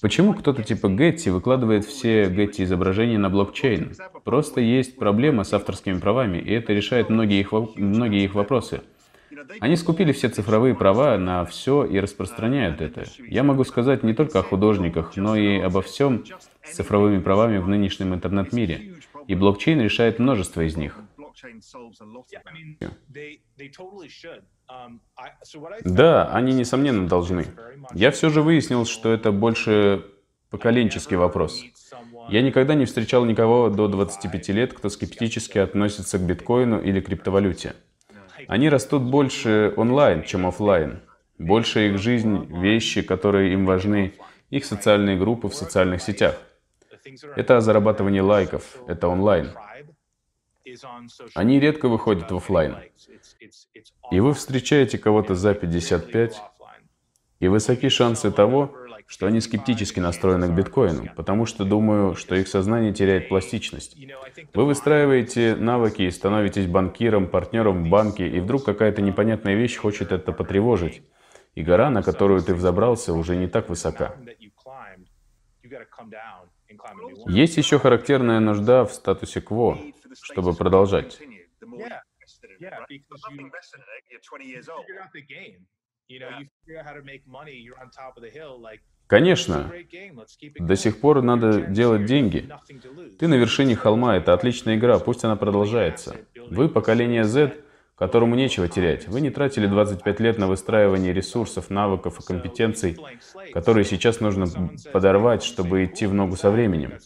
[0.00, 3.94] Почему кто-то типа Getty выкладывает все Getty изображения на блокчейн?
[4.24, 8.82] Просто есть проблема с авторскими правами, и это решает многие их, многие их вопросы.
[9.60, 13.04] Они скупили все цифровые права на все и распространяют это.
[13.18, 16.24] Я могу сказать не только о художниках, но и обо всем
[16.62, 18.94] с цифровыми правами в нынешнем интернет-мире.
[19.26, 20.98] И блокчейн решает множество из них.
[25.84, 27.46] Да, они, несомненно, должны.
[27.94, 30.04] Я все же выяснил, что это больше
[30.50, 31.62] поколенческий вопрос.
[32.28, 37.74] Я никогда не встречал никого до 25 лет, кто скептически относится к биткоину или криптовалюте.
[38.46, 41.02] Они растут больше онлайн, чем офлайн.
[41.38, 44.14] Больше их жизнь, вещи, которые им важны,
[44.50, 46.36] их социальные группы в социальных сетях.
[47.36, 49.50] Это зарабатывание лайков, это онлайн.
[51.34, 52.76] Они редко выходят в офлайн.
[54.10, 56.40] И вы встречаете кого-то за 55,
[57.40, 58.74] и высоки шансы того,
[59.06, 63.96] что они скептически настроены к биткоину, потому что думаю, что их сознание теряет пластичность.
[64.54, 70.12] Вы выстраиваете навыки и становитесь банкиром, партнером в банке, и вдруг какая-то непонятная вещь хочет
[70.12, 71.02] это потревожить.
[71.56, 74.14] И гора, на которую ты взобрался, уже не так высока.
[77.26, 79.76] Есть еще характерная нужда в статусе кво,
[80.14, 81.20] чтобы продолжать.
[89.06, 89.72] Конечно,
[90.58, 92.48] до сих пор надо делать деньги.
[93.18, 96.16] Ты на вершине холма, это отличная игра, пусть она продолжается.
[96.48, 97.56] Вы поколение Z,
[97.96, 99.08] которому нечего терять.
[99.08, 102.98] Вы не тратили 25 лет на выстраивание ресурсов, навыков и компетенций,
[103.52, 104.46] которые сейчас нужно
[104.92, 106.98] подорвать, чтобы идти в ногу со временем.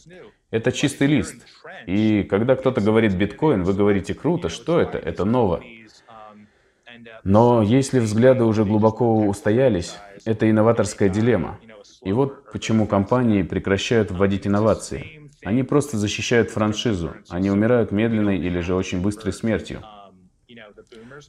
[0.51, 1.35] Это чистый лист.
[1.87, 4.97] И когда кто-то говорит биткоин, вы говорите круто, что это?
[4.97, 5.61] Это ново.
[7.23, 11.59] Но если взгляды уже глубоко устоялись, это инноваторская дилемма.
[12.03, 15.29] И вот почему компании прекращают вводить инновации.
[15.43, 17.13] Они просто защищают франшизу.
[17.29, 19.81] Они умирают медленной или же очень быстрой смертью.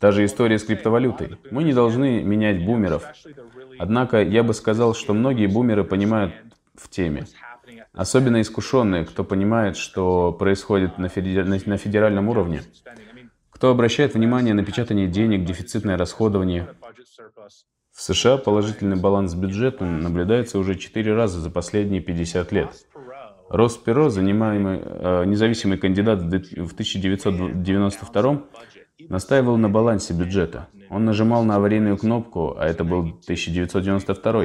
[0.00, 1.38] Та же история с криптовалютой.
[1.50, 3.04] Мы не должны менять бумеров.
[3.78, 6.34] Однако я бы сказал, что многие бумеры понимают
[6.74, 7.26] в теме.
[7.97, 12.61] Особенно искушенные, кто понимает, что происходит на, федеральном уровне.
[13.51, 16.68] Кто обращает внимание на печатание денег, дефицитное расходование?
[17.92, 22.68] В США положительный баланс бюджета наблюдается уже четыре раза за последние 50 лет.
[23.49, 28.42] Рос Перо, занимаемый э, независимый кандидат в 1992
[29.09, 30.68] настаивал на балансе бюджета.
[30.90, 34.44] Он нажимал на аварийную кнопку, а это был 1992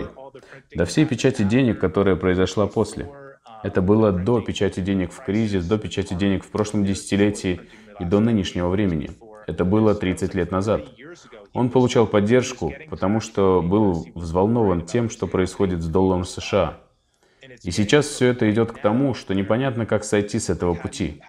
[0.74, 3.10] до всей печати денег, которая произошла после.
[3.64, 7.62] Это было до печати денег в кризис, до печати денег в прошлом десятилетии
[8.00, 9.12] и до нынешнего времени.
[9.48, 10.88] Это было 30 лет назад.
[11.54, 16.80] Он получал поддержку, потому что был взволнован тем, что происходит с долларом США.
[17.64, 21.22] И сейчас все это идет к тому, что непонятно, как сойти с этого пути.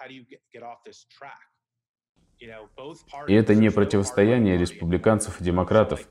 [3.27, 6.07] И это не противостояние республиканцев и демократов.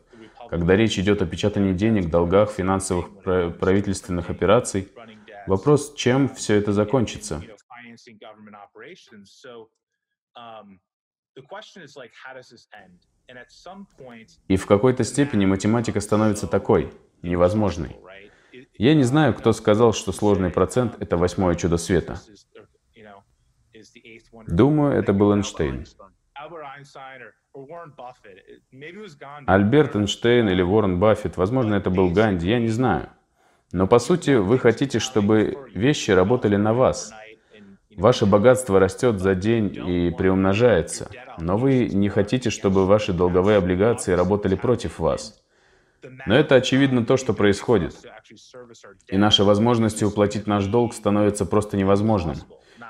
[0.51, 3.23] Когда речь идет о печатании денег, долгах, финансовых
[3.59, 4.89] правительственных операций,
[5.47, 7.43] Вопрос, чем все это закончится?
[14.49, 17.97] И в какой-то степени математика становится такой, невозможной.
[18.75, 22.21] Я не знаю, кто сказал, что сложный процент— это восьмое чудо света.
[24.47, 25.87] Думаю, это был Эйнштейн.
[29.47, 33.11] Альберт Эйнштейн или Уоррен Баффет, возможно, это был Ганди, я не знаю.
[33.73, 37.13] Но по сути вы хотите, чтобы вещи работали на вас.
[37.97, 44.13] Ваше богатство растет за день и приумножается, но вы не хотите, чтобы ваши долговые облигации
[44.13, 45.43] работали против вас.
[46.27, 47.95] Но это очевидно то, что происходит.
[49.09, 52.37] И наши возможности уплатить наш долг становятся просто невозможным.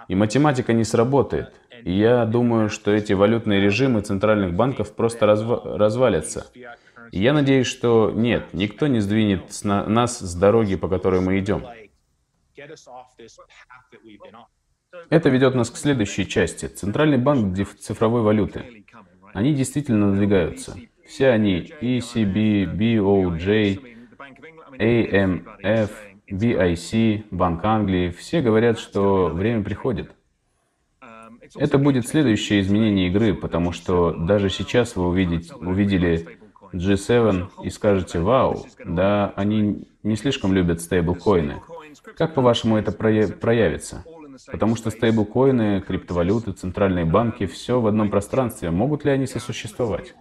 [0.09, 1.53] И математика не сработает.
[1.85, 6.47] И я думаю, что эти валютные режимы центральных банков просто разва развалятся.
[7.13, 11.65] И я надеюсь, что нет, никто не сдвинет нас с дороги, по которой мы идем.
[15.11, 16.67] Это ведет нас к следующей части.
[16.67, 18.85] Центральный банк цифровой валюты.
[19.35, 20.75] Они действительно надвигаются.
[21.07, 23.79] Все они ECB, BOJ,
[24.79, 25.91] AMF,
[26.31, 30.13] BIC, Банк Англии, все говорят, что время приходит.
[31.57, 36.39] Это будет следующее изменение игры, потому что даже сейчас вы увидите, увидели
[36.73, 41.62] G7 и скажете, вау, да, они не слишком любят стейблкоины.
[42.16, 44.05] Как, по-вашему, это проявится?
[44.47, 48.70] Потому что стейблкоины, криптовалюты, центральные банки, все в одном пространстве.
[48.70, 50.14] Могут ли они сосуществовать?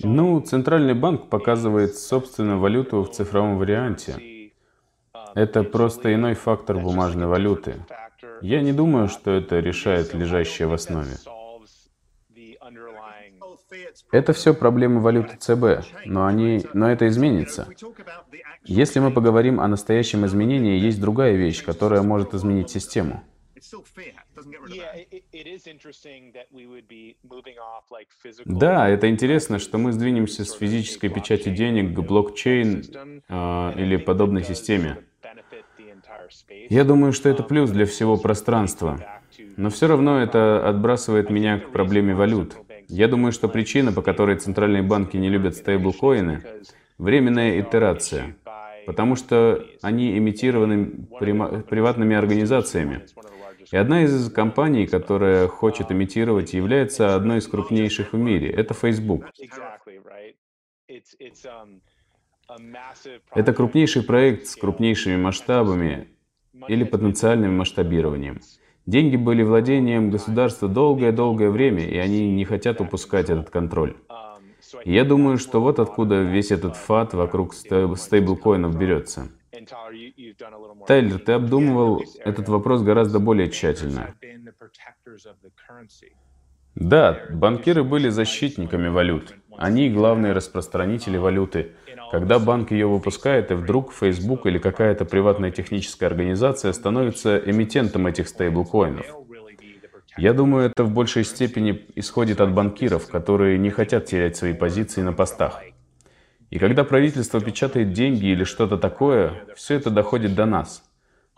[0.00, 4.52] Ну, Центральный банк показывает собственную валюту в цифровом варианте.
[5.34, 7.76] Это просто иной фактор бумажной валюты.
[8.42, 11.16] Я не думаю, что это решает лежащее в основе.
[14.10, 17.68] Это все проблемы валюты ЦБ, но, они, но это изменится.
[18.64, 23.22] Если мы поговорим о настоящем изменении, есть другая вещь, которая может изменить систему.
[28.44, 34.44] Да, это интересно, что мы сдвинемся с физической печати денег к блокчейн э, или подобной
[34.44, 34.98] системе.
[36.70, 39.22] Я думаю, что это плюс для всего пространства.
[39.56, 42.56] Но все равно это отбрасывает меня к проблеме валют.
[42.92, 46.42] Я думаю, что причина, по которой центральные банки не любят стейблкоины,
[46.98, 48.36] временная итерация,
[48.84, 51.06] потому что они имитированы
[51.70, 53.06] приватными организациями.
[53.70, 58.50] И одна из компаний, которая хочет имитировать, является одной из крупнейших в мире.
[58.50, 59.24] Это Facebook.
[63.34, 66.08] Это крупнейший проект с крупнейшими масштабами
[66.68, 68.42] или потенциальным масштабированием.
[68.86, 73.96] Деньги были владением государства долгое-долгое время, и они не хотят упускать этот контроль.
[74.84, 79.28] И я думаю, что вот откуда весь этот фат вокруг стейблкоинов берется.
[80.86, 84.14] Тайлер, ты обдумывал этот вопрос гораздо более тщательно.
[86.74, 89.34] Да, банкиры были защитниками валют.
[89.58, 91.72] Они главные распространители валюты.
[92.12, 98.28] Когда банк ее выпускает, и вдруг Facebook или какая-то приватная техническая организация становится эмитентом этих
[98.28, 99.06] стейблкоинов.
[100.18, 105.00] Я думаю, это в большей степени исходит от банкиров, которые не хотят терять свои позиции
[105.00, 105.62] на постах.
[106.50, 110.84] И когда правительство печатает деньги или что-то такое, все это доходит до нас.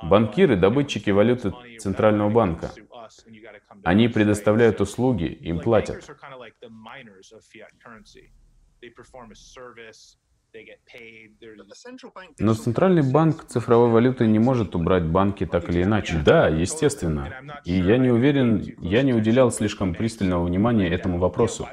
[0.02, 2.72] Банкиры– добытчики валюты Центрального банка.
[3.84, 6.04] Они предоставляют услуги, им платят.
[12.38, 16.20] Но Центральный банк цифровой валюты не может убрать банки так или иначе.
[16.24, 17.32] Да, естественно.
[17.64, 21.68] И я не уверен, я не уделял слишком пристального внимания этому вопросу.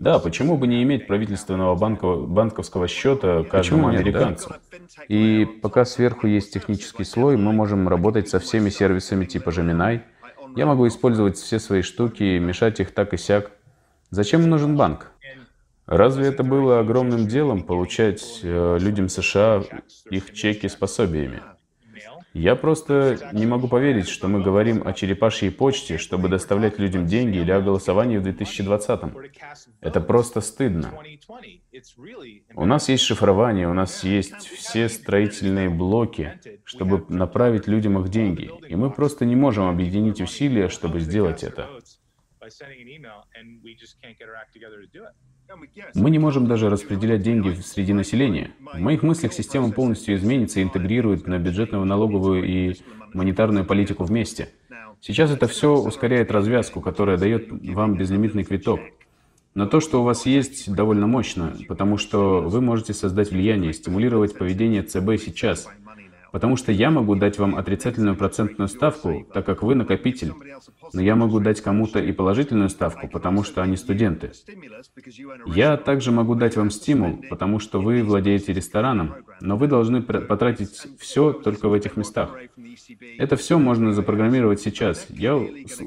[0.00, 4.50] Да, почему бы не иметь правительственного банка, банковского счета каждому нет, американцу?
[4.50, 5.04] Да?
[5.08, 10.00] И пока сверху есть технический слой, мы можем работать со всеми сервисами типа Gemini.
[10.56, 13.52] Я могу использовать все свои штуки, мешать их так и сяк.
[14.10, 15.12] Зачем нужен банк?
[15.86, 19.62] Разве это было огромным делом получать э, людям США
[20.10, 21.40] их чеки с пособиями?
[22.34, 27.38] Я просто не могу поверить, что мы говорим о черепашьей почте, чтобы доставлять людям деньги
[27.38, 29.16] или о голосовании в 2020-м.
[29.80, 30.92] Это просто стыдно.
[32.54, 38.50] У нас есть шифрование, у нас есть все строительные блоки, чтобы направить людям их деньги.
[38.68, 41.70] И мы просто не можем объединить усилия, чтобы сделать это.
[45.94, 48.50] Мы не можем даже распределять деньги среди населения.
[48.60, 52.76] В моих мыслях система полностью изменится и интегрирует на бюджетную, налоговую и
[53.14, 54.50] монетарную политику вместе.
[55.00, 58.80] Сейчас это все ускоряет развязку, которая дает вам безлимитный квиток.
[59.54, 64.36] Но то, что у вас есть, довольно мощно, потому что вы можете создать влияние, стимулировать
[64.36, 65.68] поведение ЦБ сейчас.
[66.36, 70.34] Потому что я могу дать вам отрицательную процентную ставку, так как вы накопитель.
[70.92, 74.32] Но я могу дать кому-то и положительную ставку, потому что они студенты.
[75.46, 80.86] Я также могу дать вам стимул, потому что вы владеете рестораном, но вы должны потратить
[80.98, 82.36] все только в этих местах.
[83.16, 85.06] Это все можно запрограммировать сейчас.
[85.08, 85.40] Я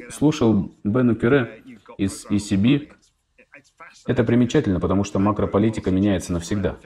[0.10, 1.62] слушал Бену Кюре
[2.00, 2.90] из ECB.
[4.08, 6.80] Это примечательно, потому что макрополитика меняется навсегда.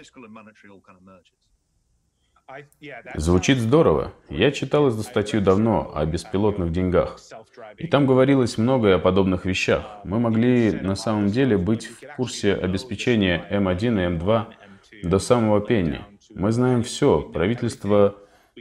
[3.15, 4.13] Звучит здорово.
[4.29, 7.19] Я читал эту статью давно о беспилотных деньгах.
[7.77, 9.83] И там говорилось многое о подобных вещах.
[10.03, 14.45] Мы могли на самом деле быть в курсе обеспечения М1 и М2
[15.03, 16.01] до самого пенни.
[16.33, 17.21] Мы знаем все.
[17.21, 18.15] Правительство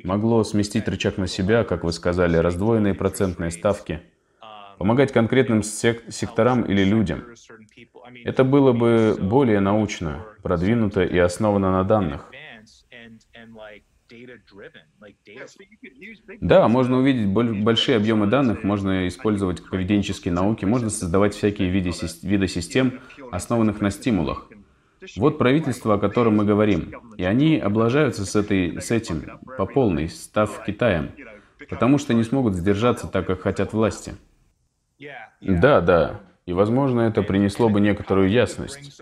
[0.05, 4.03] могло сместить рычаг на себя, как вы сказали, раздвоенные процентные ставки,
[4.79, 7.25] помогать конкретным сек секторам или людям.
[8.25, 12.31] Это было бы более научно, продвинуто и основано на данных.
[16.41, 21.91] Да, можно увидеть большие объемы данных, можно использовать поведенческие науки, можно создавать всякие виды,
[22.23, 23.01] виды систем,
[23.31, 24.49] основанных на стимулах.
[25.17, 26.93] Вот правительство, о котором мы говорим.
[27.17, 31.11] И они облажаются с, этой, с этим по полной, став Китаем,
[31.69, 34.15] потому что не смогут сдержаться так, как хотят власти.
[35.41, 36.21] Да, да.
[36.47, 39.01] И, возможно, это принесло бы некоторую ясность.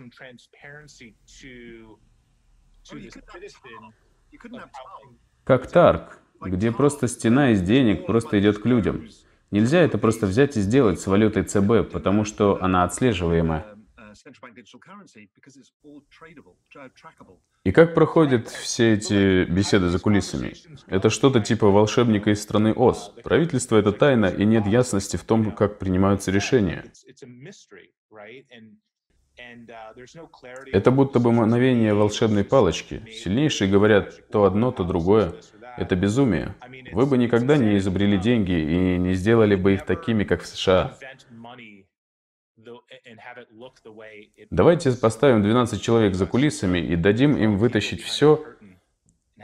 [5.44, 9.08] Как Тарк, где просто стена из денег просто идет к людям.
[9.50, 13.66] Нельзя это просто взять и сделать с валютой ЦБ, потому что она отслеживаемая.
[17.64, 20.54] И как проходят все эти беседы за кулисами?
[20.86, 23.12] Это что-то типа волшебника из страны Оз.
[23.22, 26.84] Правительство— это тайна, и нет ясности в том, как принимаются решения.
[30.72, 33.03] Это будто бы мгновение волшебной палочки.
[33.11, 35.34] Сильнейшие говорят то одно, то другое.
[35.76, 36.55] Это безумие.
[36.93, 40.97] Вы бы никогда не изобрели деньги и не сделали бы их такими, как в США.
[44.51, 48.45] Давайте поставим 12 человек за кулисами и дадим им вытащить все,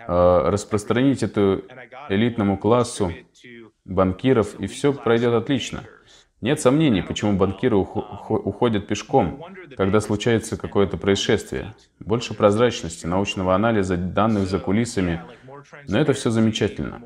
[0.06, 1.64] а, распространить эту
[2.08, 3.12] элитному классу
[3.84, 5.84] банкиров, и все пройдет отлично.
[6.46, 9.44] Нет сомнений, почему банкиры уходят пешком,
[9.76, 11.74] когда случается какое-то происшествие.
[11.98, 15.22] Больше прозрачности, научного анализа данных за кулисами.
[15.88, 17.02] Но это все замечательно.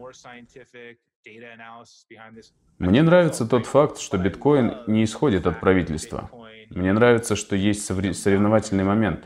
[2.79, 6.31] Мне нравится тот факт, что биткоин не исходит от правительства.
[6.69, 9.25] Мне нравится, что есть соревновательный момент.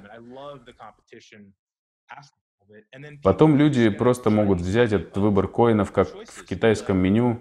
[3.25, 7.41] Потом люди просто могут взять этот выбор коинов, как в китайском меню,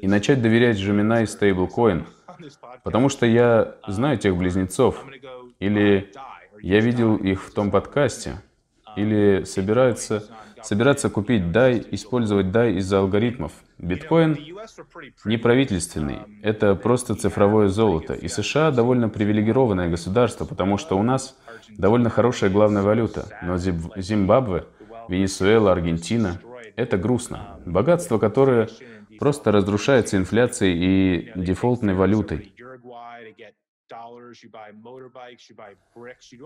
[0.00, 2.06] и начать доверять Gemini Stablecoin,
[2.84, 5.04] потому что я знаю тех близнецов,
[5.58, 6.12] или
[6.60, 8.40] я видел их в том подкасте,
[8.96, 10.24] или собираются,
[10.62, 13.52] собираться купить DAI, использовать DAI из-за алгоритмов.
[13.78, 14.38] Биткоин
[15.24, 18.14] не правительственный, это просто цифровое золото.
[18.14, 21.36] И США довольно привилегированное государство, потому что у нас
[21.68, 23.26] довольно хорошая главная валюта.
[23.42, 24.64] Но Зимбабве,
[25.08, 26.40] Венесуэла, Аргентина—
[26.76, 27.60] это грустно.
[27.66, 28.68] Богатство, которое
[29.18, 32.54] просто разрушается инфляцией и дефолтной валютой.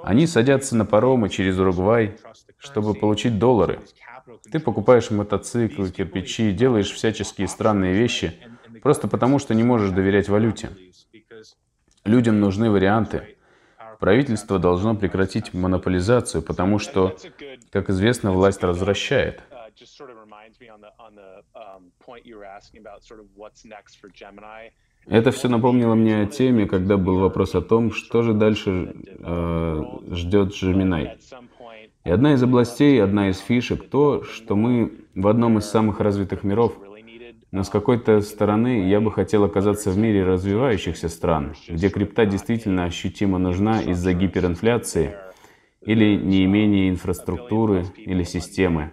[0.02, 2.16] Они садятся на паромы через Уругвай,
[2.58, 3.80] чтобы получить доллары.
[4.50, 8.34] Ты покупаешь мотоциклы, кирпичи, делаешь всяческие странные вещи,
[8.82, 10.70] просто потому что не можешь доверять валюте.
[12.04, 13.36] Людям нужны варианты.
[14.00, 17.16] Правительство должно прекратить монополизацию, потому что,
[17.70, 19.42] как известно, власть развращает.
[25.06, 29.82] Это все напомнило мне о теме, когда был вопрос о том, что же дальше э,
[30.10, 31.16] ждет Gemini.
[32.04, 36.42] И одна из областей, одна из фишек то, что мы в одном из самых развитых
[36.42, 36.76] миров,
[37.52, 42.84] но с какой-то стороны я бы хотел оказаться в мире развивающихся стран, где крипта действительно
[42.84, 45.16] ощутимо нужна из-за гиперинфляции
[45.82, 48.92] или неимения инфраструктуры или системы.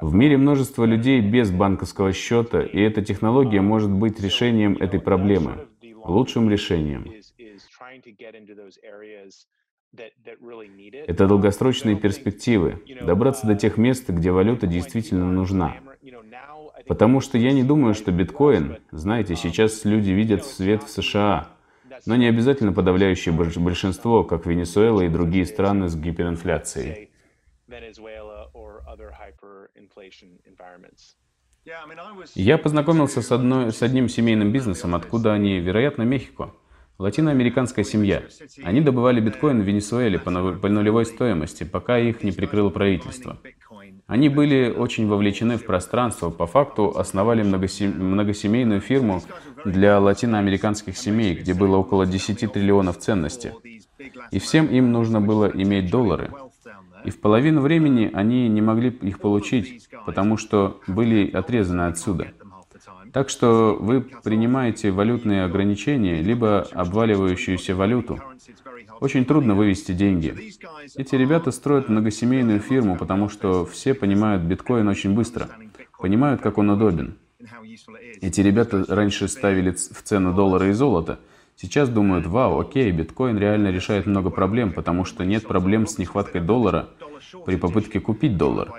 [0.00, 5.68] В мире множество людей без банковского счета, и эта технология может быть решением этой проблемы,
[6.04, 7.12] лучшим решением.
[11.06, 15.76] Это долгосрочные перспективы, добраться до тех мест, где валюта действительно нужна.
[16.86, 21.48] Потому что я не думаю, что биткоин, знаете, сейчас люди видят свет в США,
[22.06, 27.10] но не обязательно подавляющее большинство, как Венесуэла и другие страны с гиперинфляцией.
[32.34, 36.52] Я познакомился с, одной, с одним семейным бизнесом, откуда они, вероятно, Мехико.
[36.98, 38.22] Латиноамериканская семья.
[38.62, 43.38] Они добывали биткоин в Венесуэле по нулевой стоимости, пока их не прикрыло правительство.
[44.06, 49.22] Они были очень вовлечены в пространство, по факту основали многосемейную фирму
[49.64, 53.52] для латиноамериканских семей, где было около 10 триллионов ценностей.
[54.30, 56.30] И всем им нужно было иметь доллары.
[57.04, 62.32] И в половину времени они не могли их получить, потому что были отрезаны отсюда.
[63.12, 68.18] Так что вы принимаете валютные ограничения, либо обваливающуюся валюту.
[69.04, 70.34] Очень трудно вывести деньги.
[70.96, 75.50] Эти ребята строят многосемейную фирму, потому что все понимают биткоин очень быстро,
[75.98, 77.18] понимают, как он удобен.
[78.22, 81.20] Эти ребята раньше ставили в цену доллара и золото,
[81.54, 86.40] сейчас думают, вау, окей, биткоин реально решает много проблем, потому что нет проблем с нехваткой
[86.40, 86.88] доллара
[87.44, 88.72] при попытке купить доллар.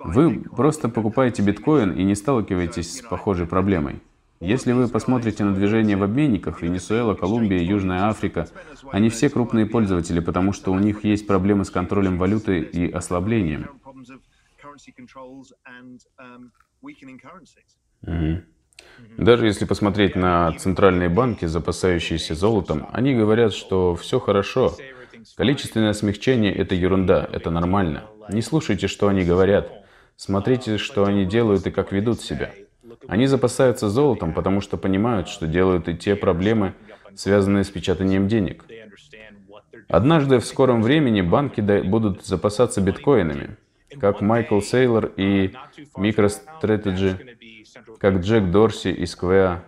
[0.00, 4.00] Вы просто покупаете биткоин и не сталкиваетесь с похожей проблемой.
[4.42, 8.48] Если вы посмотрите на движение в обменниках, Венесуэла, Колумбия, Южная Африка,
[8.90, 13.70] они все крупные пользователи, потому что у них есть проблемы с контролем валюты и ослаблением.
[18.02, 18.42] Угу.
[19.18, 24.74] Даже если посмотреть на центральные банки, запасающиеся золотом, они говорят, что все хорошо.
[25.36, 28.04] Количественное смягчение– это ерунда, это нормально.
[28.28, 29.70] Не слушайте, что они говорят.
[30.16, 32.52] Смотрите, что они делают и как ведут себя.
[33.08, 36.74] Они запасаются золотом, потому что понимают, что делают и те проблемы,
[37.14, 38.64] связанные с печатанием денег.
[39.88, 43.56] Однажды в скором времени банки будут запасаться биткоинами,
[44.00, 45.52] как Майкл Сейлор и
[45.96, 47.18] MicroStrategy,
[47.98, 49.58] как Джек Дорси и Square.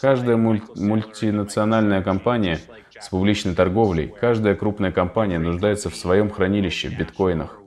[0.00, 2.58] Каждая муль мультинациональная компания
[2.98, 7.58] с публичной торговлей, каждая крупная компания нуждается в своем хранилище в биткоинах.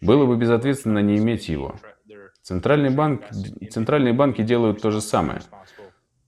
[0.00, 1.76] Было бы безответственно не иметь его.
[2.50, 3.22] Центральный банк,
[3.70, 5.40] центральные банки делают то же самое.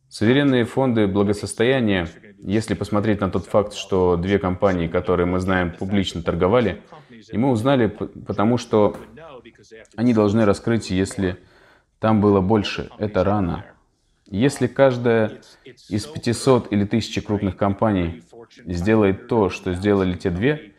[0.08, 2.06] Суверенные фонды благосостояния,
[2.38, 6.80] если посмотреть на тот факт, что две компании, которые мы знаем, публично торговали,
[7.32, 8.96] и мы узнали, потому что
[9.96, 11.38] они должны раскрыть, если
[11.98, 12.88] там было больше.
[12.98, 13.64] Это рано.
[14.26, 15.40] Если каждая
[15.88, 18.22] из 500 или 1000 крупных компаний
[18.64, 20.71] сделает то, что сделали те две,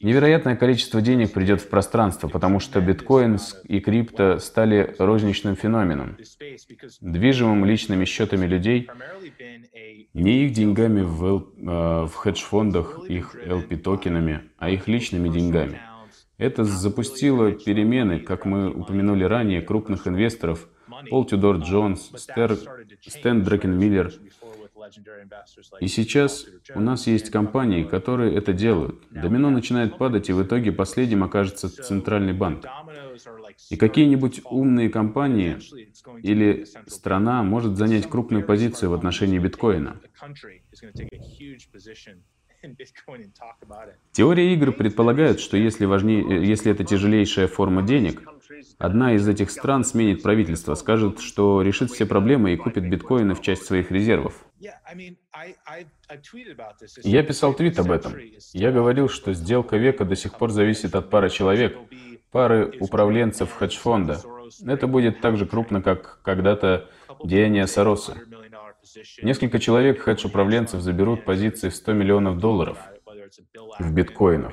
[0.00, 6.16] Невероятное количество денег придет в пространство, потому что биткоин и крипто стали розничным феноменом,
[7.00, 8.88] движимым личными счетами людей,
[10.14, 15.80] не их деньгами в, э, в хедж-фондах, их LP-токенами, а их личными деньгами.
[16.38, 20.68] Это запустило перемены, как мы упомянули ранее, крупных инвесторов
[21.10, 22.56] Пол Тюдор Джонс, Стер,
[23.06, 24.12] Стэн Дракенмиллер,
[25.80, 29.06] и сейчас у нас есть компании, которые это делают.
[29.10, 32.64] Домино начинает падать, и в итоге последним окажется центральный банк.
[33.70, 35.58] И какие-нибудь умные компании
[36.22, 40.00] или страна может занять крупную позицию в отношении биткоина.
[44.12, 48.22] Теория игр предполагает, что если, важнее, если это тяжелейшая форма денег,
[48.78, 53.42] одна из этих стран сменит правительство, скажет, что решит все проблемы и купит биткоины в
[53.42, 54.44] часть своих резервов.
[57.02, 58.12] Я писал твит об этом.
[58.52, 61.76] Я говорил, что сделка века до сих пор зависит от пары человек,
[62.30, 64.20] пары управленцев хедж-фонда.
[64.66, 66.88] Это будет так же крупно, как когда-то
[67.24, 68.16] деяние Сороса.
[69.22, 72.78] Несколько человек хедж-управленцев заберут позиции в 100 миллионов долларов
[73.78, 74.52] в биткоинах.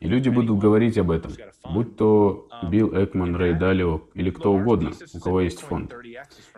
[0.00, 1.32] И люди будут говорить об этом,
[1.64, 5.94] будь то Билл Экман, Рэй Далио или кто угодно, у кого есть фонд.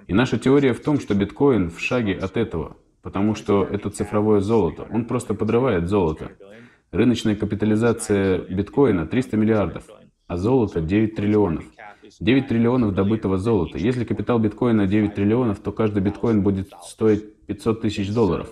[0.07, 4.41] И наша теория в том, что биткоин в шаге от этого, потому что это цифровое
[4.41, 4.87] золото.
[4.91, 6.33] Он просто подрывает золото.
[6.93, 9.85] Рыночная капитализация биткоина 300 миллиардов,
[10.29, 11.65] а золото 9 триллионов.
[12.21, 13.79] 9 триллионов добытого золота.
[13.79, 18.49] Если капитал биткоина 9 триллионов, то каждый биткоин будет стоить 500 тысяч долларов.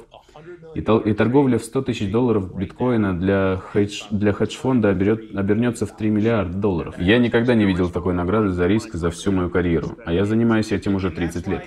[0.74, 6.10] И, торговля в 100 тысяч долларов биткоина для, хедж, для хедж-фонда оберет, обернется в 3
[6.10, 6.94] миллиарда долларов.
[6.98, 10.70] Я никогда не видел такой награды за риск за всю мою карьеру, а я занимаюсь
[10.70, 11.64] этим уже 30 лет.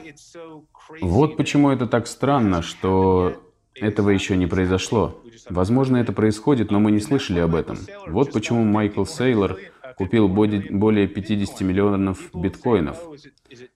[1.02, 3.34] Вот почему это так странно, что
[3.76, 5.20] этого еще не произошло.
[5.50, 7.78] Возможно, это происходит, но мы не слышали об этом.
[8.08, 9.58] Вот почему Майкл Сейлор
[9.98, 12.98] купил более 50 миллионов биткоинов.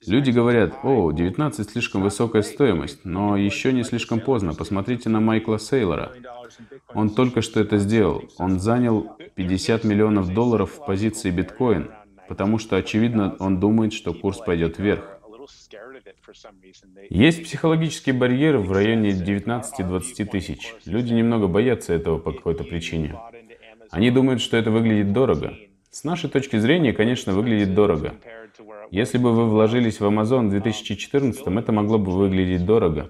[0.05, 4.53] Люди говорят, о, 19 слишком высокая стоимость, но еще не слишком поздно.
[4.53, 6.11] Посмотрите на Майкла Сейлора.
[6.93, 8.23] Он только что это сделал.
[8.37, 11.91] Он занял 50 миллионов долларов в позиции биткоин,
[12.27, 15.17] потому что, очевидно, он думает, что курс пойдет вверх.
[17.09, 20.73] Есть психологические барьеры в районе 19-20 тысяч.
[20.85, 23.15] Люди немного боятся этого по какой-то причине.
[23.91, 25.53] Они думают, что это выглядит дорого.
[25.89, 28.15] С нашей точки зрения, конечно, выглядит дорого.
[28.91, 33.09] Если бы вы вложились в Amazon в 2014, это могло бы выглядеть дорого.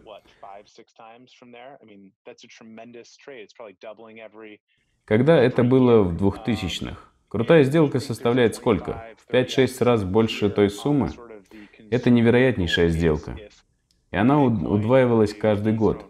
[5.05, 6.97] Когда это было в 2000-х?
[7.27, 9.03] Крутая сделка составляет сколько?
[9.17, 11.09] В 5-6 раз больше той суммы?
[11.89, 13.37] Это невероятнейшая сделка.
[14.11, 16.05] И она удваивалась каждый год.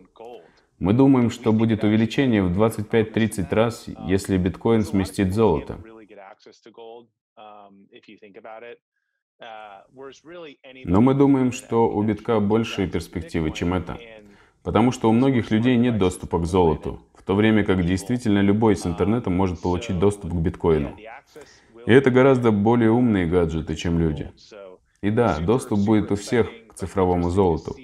[0.80, 5.80] Мы думаем, что будет увеличение в 25-30 раз, если биткоин сместит золото.
[10.86, 14.00] Но мы думаем, что у битка большие перспективы, чем это.
[14.64, 18.76] Потому что у многих людей нет доступа к золоту, в то время как действительно любой
[18.76, 20.98] с интернетом может получить доступ к биткоину.
[21.86, 24.32] И это гораздо более умные гаджеты, чем люди.
[25.02, 27.76] И да, доступ будет у всех к цифровому золоту.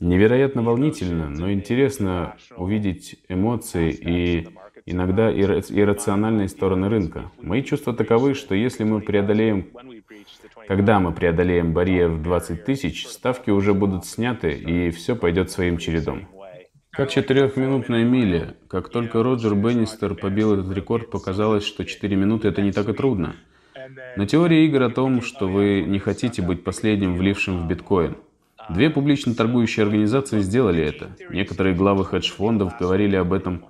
[0.00, 4.48] Невероятно волнительно, но интересно увидеть эмоции и
[4.86, 7.30] иногда иррациональные стороны рынка.
[7.40, 9.68] Мои чувства таковы, что если мы преодолеем,
[10.68, 15.78] когда мы преодолеем барьер в 20 тысяч, ставки уже будут сняты, и все пойдет своим
[15.78, 16.28] чередом.
[16.90, 18.54] Как четырехминутная миля.
[18.68, 22.92] Как только Роджер Беннистер побил этот рекорд, показалось, что 4 минуты— это не так и
[22.92, 23.34] трудно.
[24.16, 28.16] На теория игр о том, что вы не хотите быть последним влившим в биткоин.
[28.70, 31.16] Две публично торгующие организации сделали это.
[31.30, 33.64] Некоторые главы хедж-фондов говорили об этом.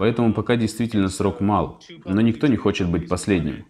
[0.00, 1.78] Поэтому пока действительно срок мал.
[2.06, 3.66] Но никто не хочет быть последним.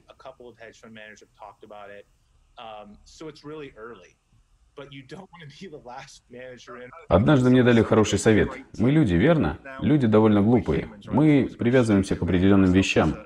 [7.08, 8.50] Однажды мне дали хороший совет.
[8.78, 9.58] Мы люди, верно?
[9.80, 10.88] Люди довольно глупые.
[11.06, 13.16] Мы привязываемся к определенным вещам.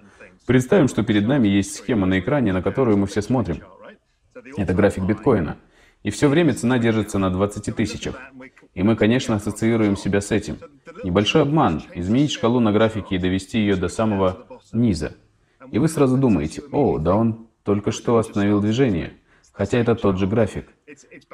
[0.47, 3.63] Представим, что перед нами есть схема на экране, на которую мы все смотрим.
[4.57, 5.59] Это график биткоина.
[6.05, 8.19] И все время цена держится на 20 тысячах.
[8.75, 10.59] И мы, конечно, ассоциируем себя с этим.
[11.05, 15.14] Небольшой обман– изменить шкалу на графике и довести ее до самого низа.
[15.70, 19.14] И вы сразу думаете, о, да он только что остановил движение.
[19.53, 20.66] Хотя это тот же график.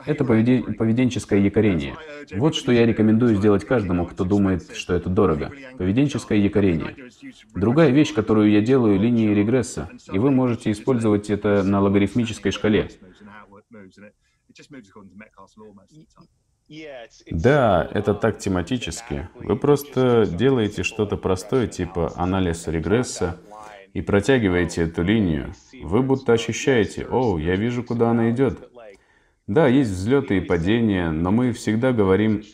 [0.04, 0.74] Это поведен...
[0.74, 1.96] поведенческое якорение.
[2.32, 5.50] Вот что я рекомендую сделать каждому, кто думает, что это дорого.
[5.78, 6.94] Поведенческое якорение.
[7.54, 9.88] Другая вещь, которую я делаю, линии регресса.
[10.12, 12.90] И вы можете использовать это на логарифмической шкале.
[17.30, 19.28] Да, это так тематически.
[19.34, 23.40] Вы просто делаете что-то простое, типа анализ регресса,
[23.92, 25.52] и протягиваете эту линию.
[25.82, 28.70] Вы будто ощущаете, о, я вижу, куда она идет.
[29.48, 32.44] Да, есть взлеты и падения, но мы всегда говорим,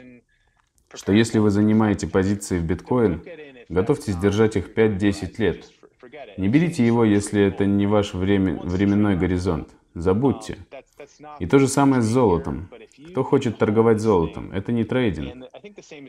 [0.94, 3.22] что если вы занимаете позиции в биткоин,
[3.68, 5.70] готовьтесь держать их 5-10 лет.
[6.38, 9.68] Не берите его, если это не ваш время, временной горизонт.
[9.94, 10.56] Забудьте.
[11.38, 12.68] И то же самое с золотом.
[13.10, 14.52] Кто хочет торговать золотом?
[14.52, 15.46] Это не трейдинг.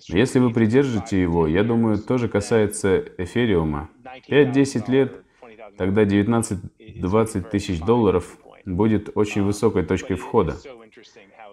[0.07, 3.89] Если вы придержите его, я думаю, тоже касается эфириума.
[4.29, 5.23] 5-10 лет,
[5.77, 10.55] тогда 19-20 тысяч долларов будет очень высокой точкой входа.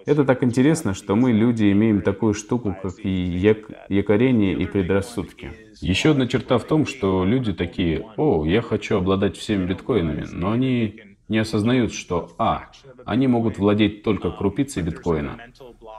[0.07, 3.59] Это так интересно, что мы, люди, имеем такую штуку, как и як
[3.89, 5.53] якорение и предрассудки.
[5.81, 10.51] Еще одна черта в том, что люди такие, о, я хочу обладать всеми биткоинами, но
[10.53, 12.71] они не осознают, что а.
[13.05, 15.39] Они могут владеть только крупицей биткоина,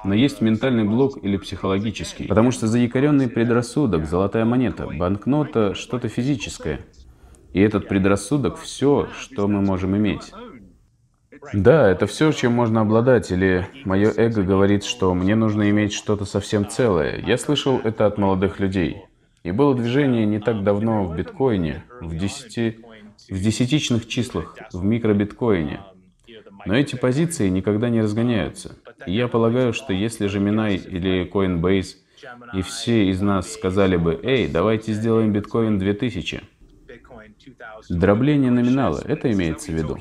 [0.03, 6.82] но есть ментальный блок или психологический, потому что заякоренный предрассудок, золотая монета, банкнота, что-то физическое.
[7.53, 10.34] И этот предрассудок— все, что мы можем иметь.
[11.53, 16.26] Да, это все, чем можно обладать, или мое эго говорит, что мне нужно иметь что-то
[16.26, 17.24] совсем целое.
[17.26, 19.03] Я слышал это от молодых людей.
[19.43, 22.80] И было движение не так давно в биткоине, в 10
[23.30, 25.82] в десятичных числах, в микробиткоине.
[26.66, 28.76] Но эти позиции никогда не разгоняются.
[29.05, 31.97] И я полагаю, что если же Минай или Coinbase
[32.53, 36.43] и все из нас сказали бы, «Эй, давайте сделаем биткоин 2000»,
[37.89, 39.97] дробление номинала, это имеется в виду.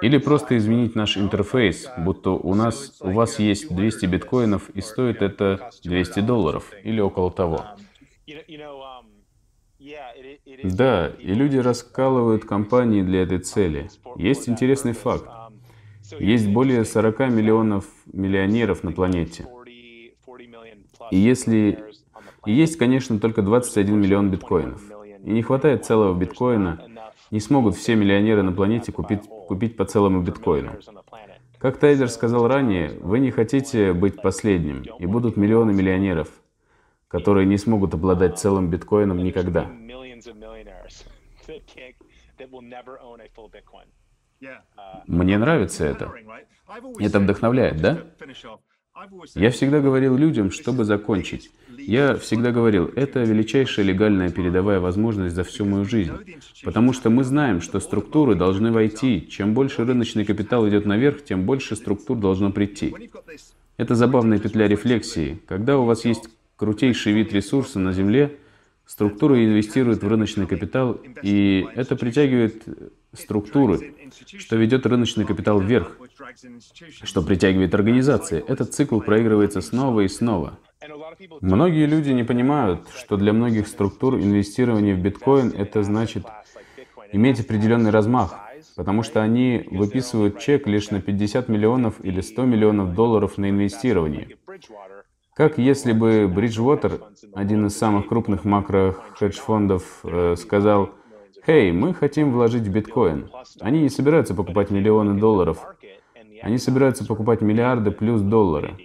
[0.00, 5.22] Или просто изменить наш интерфейс, будто у нас, у вас есть 200 биткоинов и стоит
[5.22, 7.66] это 200 долларов или около того.
[10.64, 13.88] Да, и люди раскалывают компании для этой цели.
[14.16, 15.28] Есть интересный факт.
[16.18, 19.46] Есть более 40 миллионов миллионеров на планете.
[21.10, 21.84] И если...
[22.46, 24.80] И есть, конечно, только 21 миллион биткоинов.
[25.24, 26.82] И не хватает целого биткоина.
[27.30, 30.70] Не смогут все миллионеры на планете купить, купить по целому биткоину.
[31.58, 36.28] Как Тайдер сказал ранее, вы не хотите быть последним, и будут миллионы миллионеров
[37.08, 39.66] которые не смогут обладать целым биткоином никогда.
[45.06, 46.12] Мне нравится это.
[47.00, 48.04] Это вдохновляет, да?
[49.34, 51.50] Я всегда говорил людям, чтобы закончить.
[51.76, 56.12] Я всегда говорил, это величайшая легальная передовая возможность за всю мою жизнь.
[56.64, 59.28] Потому что мы знаем, что структуры должны войти.
[59.28, 62.94] Чем больше рыночный капитал идет наверх, тем больше структур должно прийти.
[63.76, 65.40] Это забавная петля рефлексии.
[65.46, 66.28] Когда у вас есть
[66.58, 68.36] крутейший вид ресурса на Земле,
[68.84, 72.64] структуры инвестируют в рыночный капитал, и это притягивает
[73.14, 73.94] структуры,
[74.38, 75.96] что ведет рыночный капитал вверх,
[77.02, 78.44] что притягивает организации.
[78.46, 80.58] Этот цикл проигрывается снова и снова.
[81.40, 86.24] Многие люди не понимают, что для многих структур инвестирование в биткоин— это значит
[87.12, 88.36] иметь определенный размах,
[88.76, 94.36] потому что они выписывают чек лишь на 50 миллионов или 100 миллионов долларов на инвестирование.
[95.38, 97.00] Как если бы Bridgewater,
[97.32, 100.90] один из самых крупных макро-хедж-фондов, э, сказал,
[101.46, 103.30] «Хей, мы хотим вложить в биткоин».
[103.60, 105.64] Они не собираются покупать миллионы долларов.
[106.42, 108.78] Они собираются покупать миллиарды плюс доллары.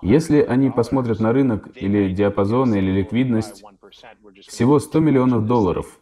[0.00, 3.62] Если они посмотрят на рынок или диапазон, или ликвидность,
[4.40, 6.00] всего 100 миллионов долларов,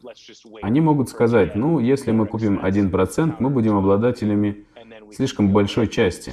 [0.62, 4.64] они могут сказать, ну, если мы купим 1%, мы будем обладателями
[5.11, 6.33] слишком большой части.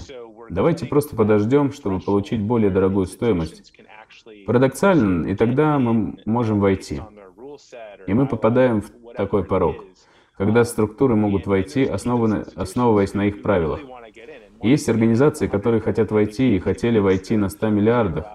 [0.50, 3.74] Давайте просто подождем, чтобы получить более дорогую стоимость.
[4.46, 7.02] Парадоксально, и тогда мы можем войти.
[8.06, 9.84] И мы попадаем в такой порог,
[10.38, 13.82] когда структуры могут войти, основываясь на их правилах.
[14.62, 18.26] Есть организации, которые хотят войти и хотели войти на 100 миллиардов,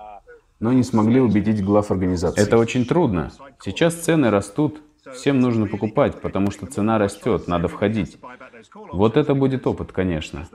[0.61, 2.41] но не смогли убедить глав организации.
[2.41, 3.33] Это очень трудно.
[3.61, 4.83] Сейчас цены растут,
[5.15, 8.19] всем нужно покупать, потому что цена растет, надо входить.
[8.93, 10.49] Вот это будет опыт, конечно.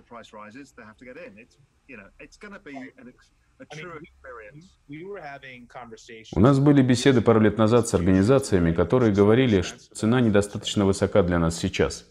[6.36, 11.24] У нас были беседы пару лет назад с организациями, которые говорили, что цена недостаточно высока
[11.24, 12.06] для нас сейчас.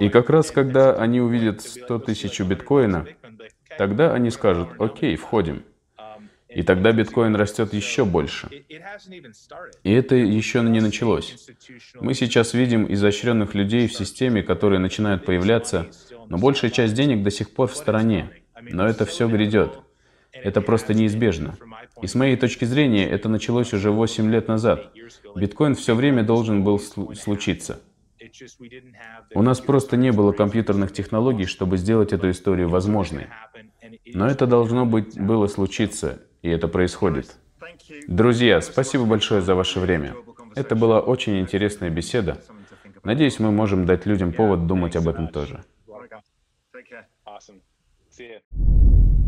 [0.00, 3.06] И как раз когда они увидят 100 тысяч биткоина,
[3.78, 5.64] тогда они скажут, окей, входим.
[6.54, 8.48] И тогда биткоин растет еще больше.
[9.82, 11.48] И это еще не началось.
[12.00, 15.88] Мы сейчас видим изощренных людей в системе, которые начинают появляться,
[16.28, 18.30] но большая часть денег до сих пор в стороне.
[18.60, 19.78] Но это все грядет.
[20.32, 21.56] Это просто неизбежно.
[22.00, 24.92] И с моей точки зрения, это началось уже 8 лет назад.
[25.36, 27.80] Биткоин все время должен был случиться.
[29.34, 33.26] У нас просто не было компьютерных технологий, чтобы сделать эту историю возможной.
[34.06, 37.36] Но это должно быть было случиться, и это происходит.
[38.08, 40.14] Друзья, спасибо большое за ваше время.
[40.54, 42.42] Это была очень интересная беседа.
[43.04, 45.64] Надеюсь, мы можем дать людям повод думать об этом тоже.
[47.24, 47.62] Awesome.
[48.10, 49.21] See you.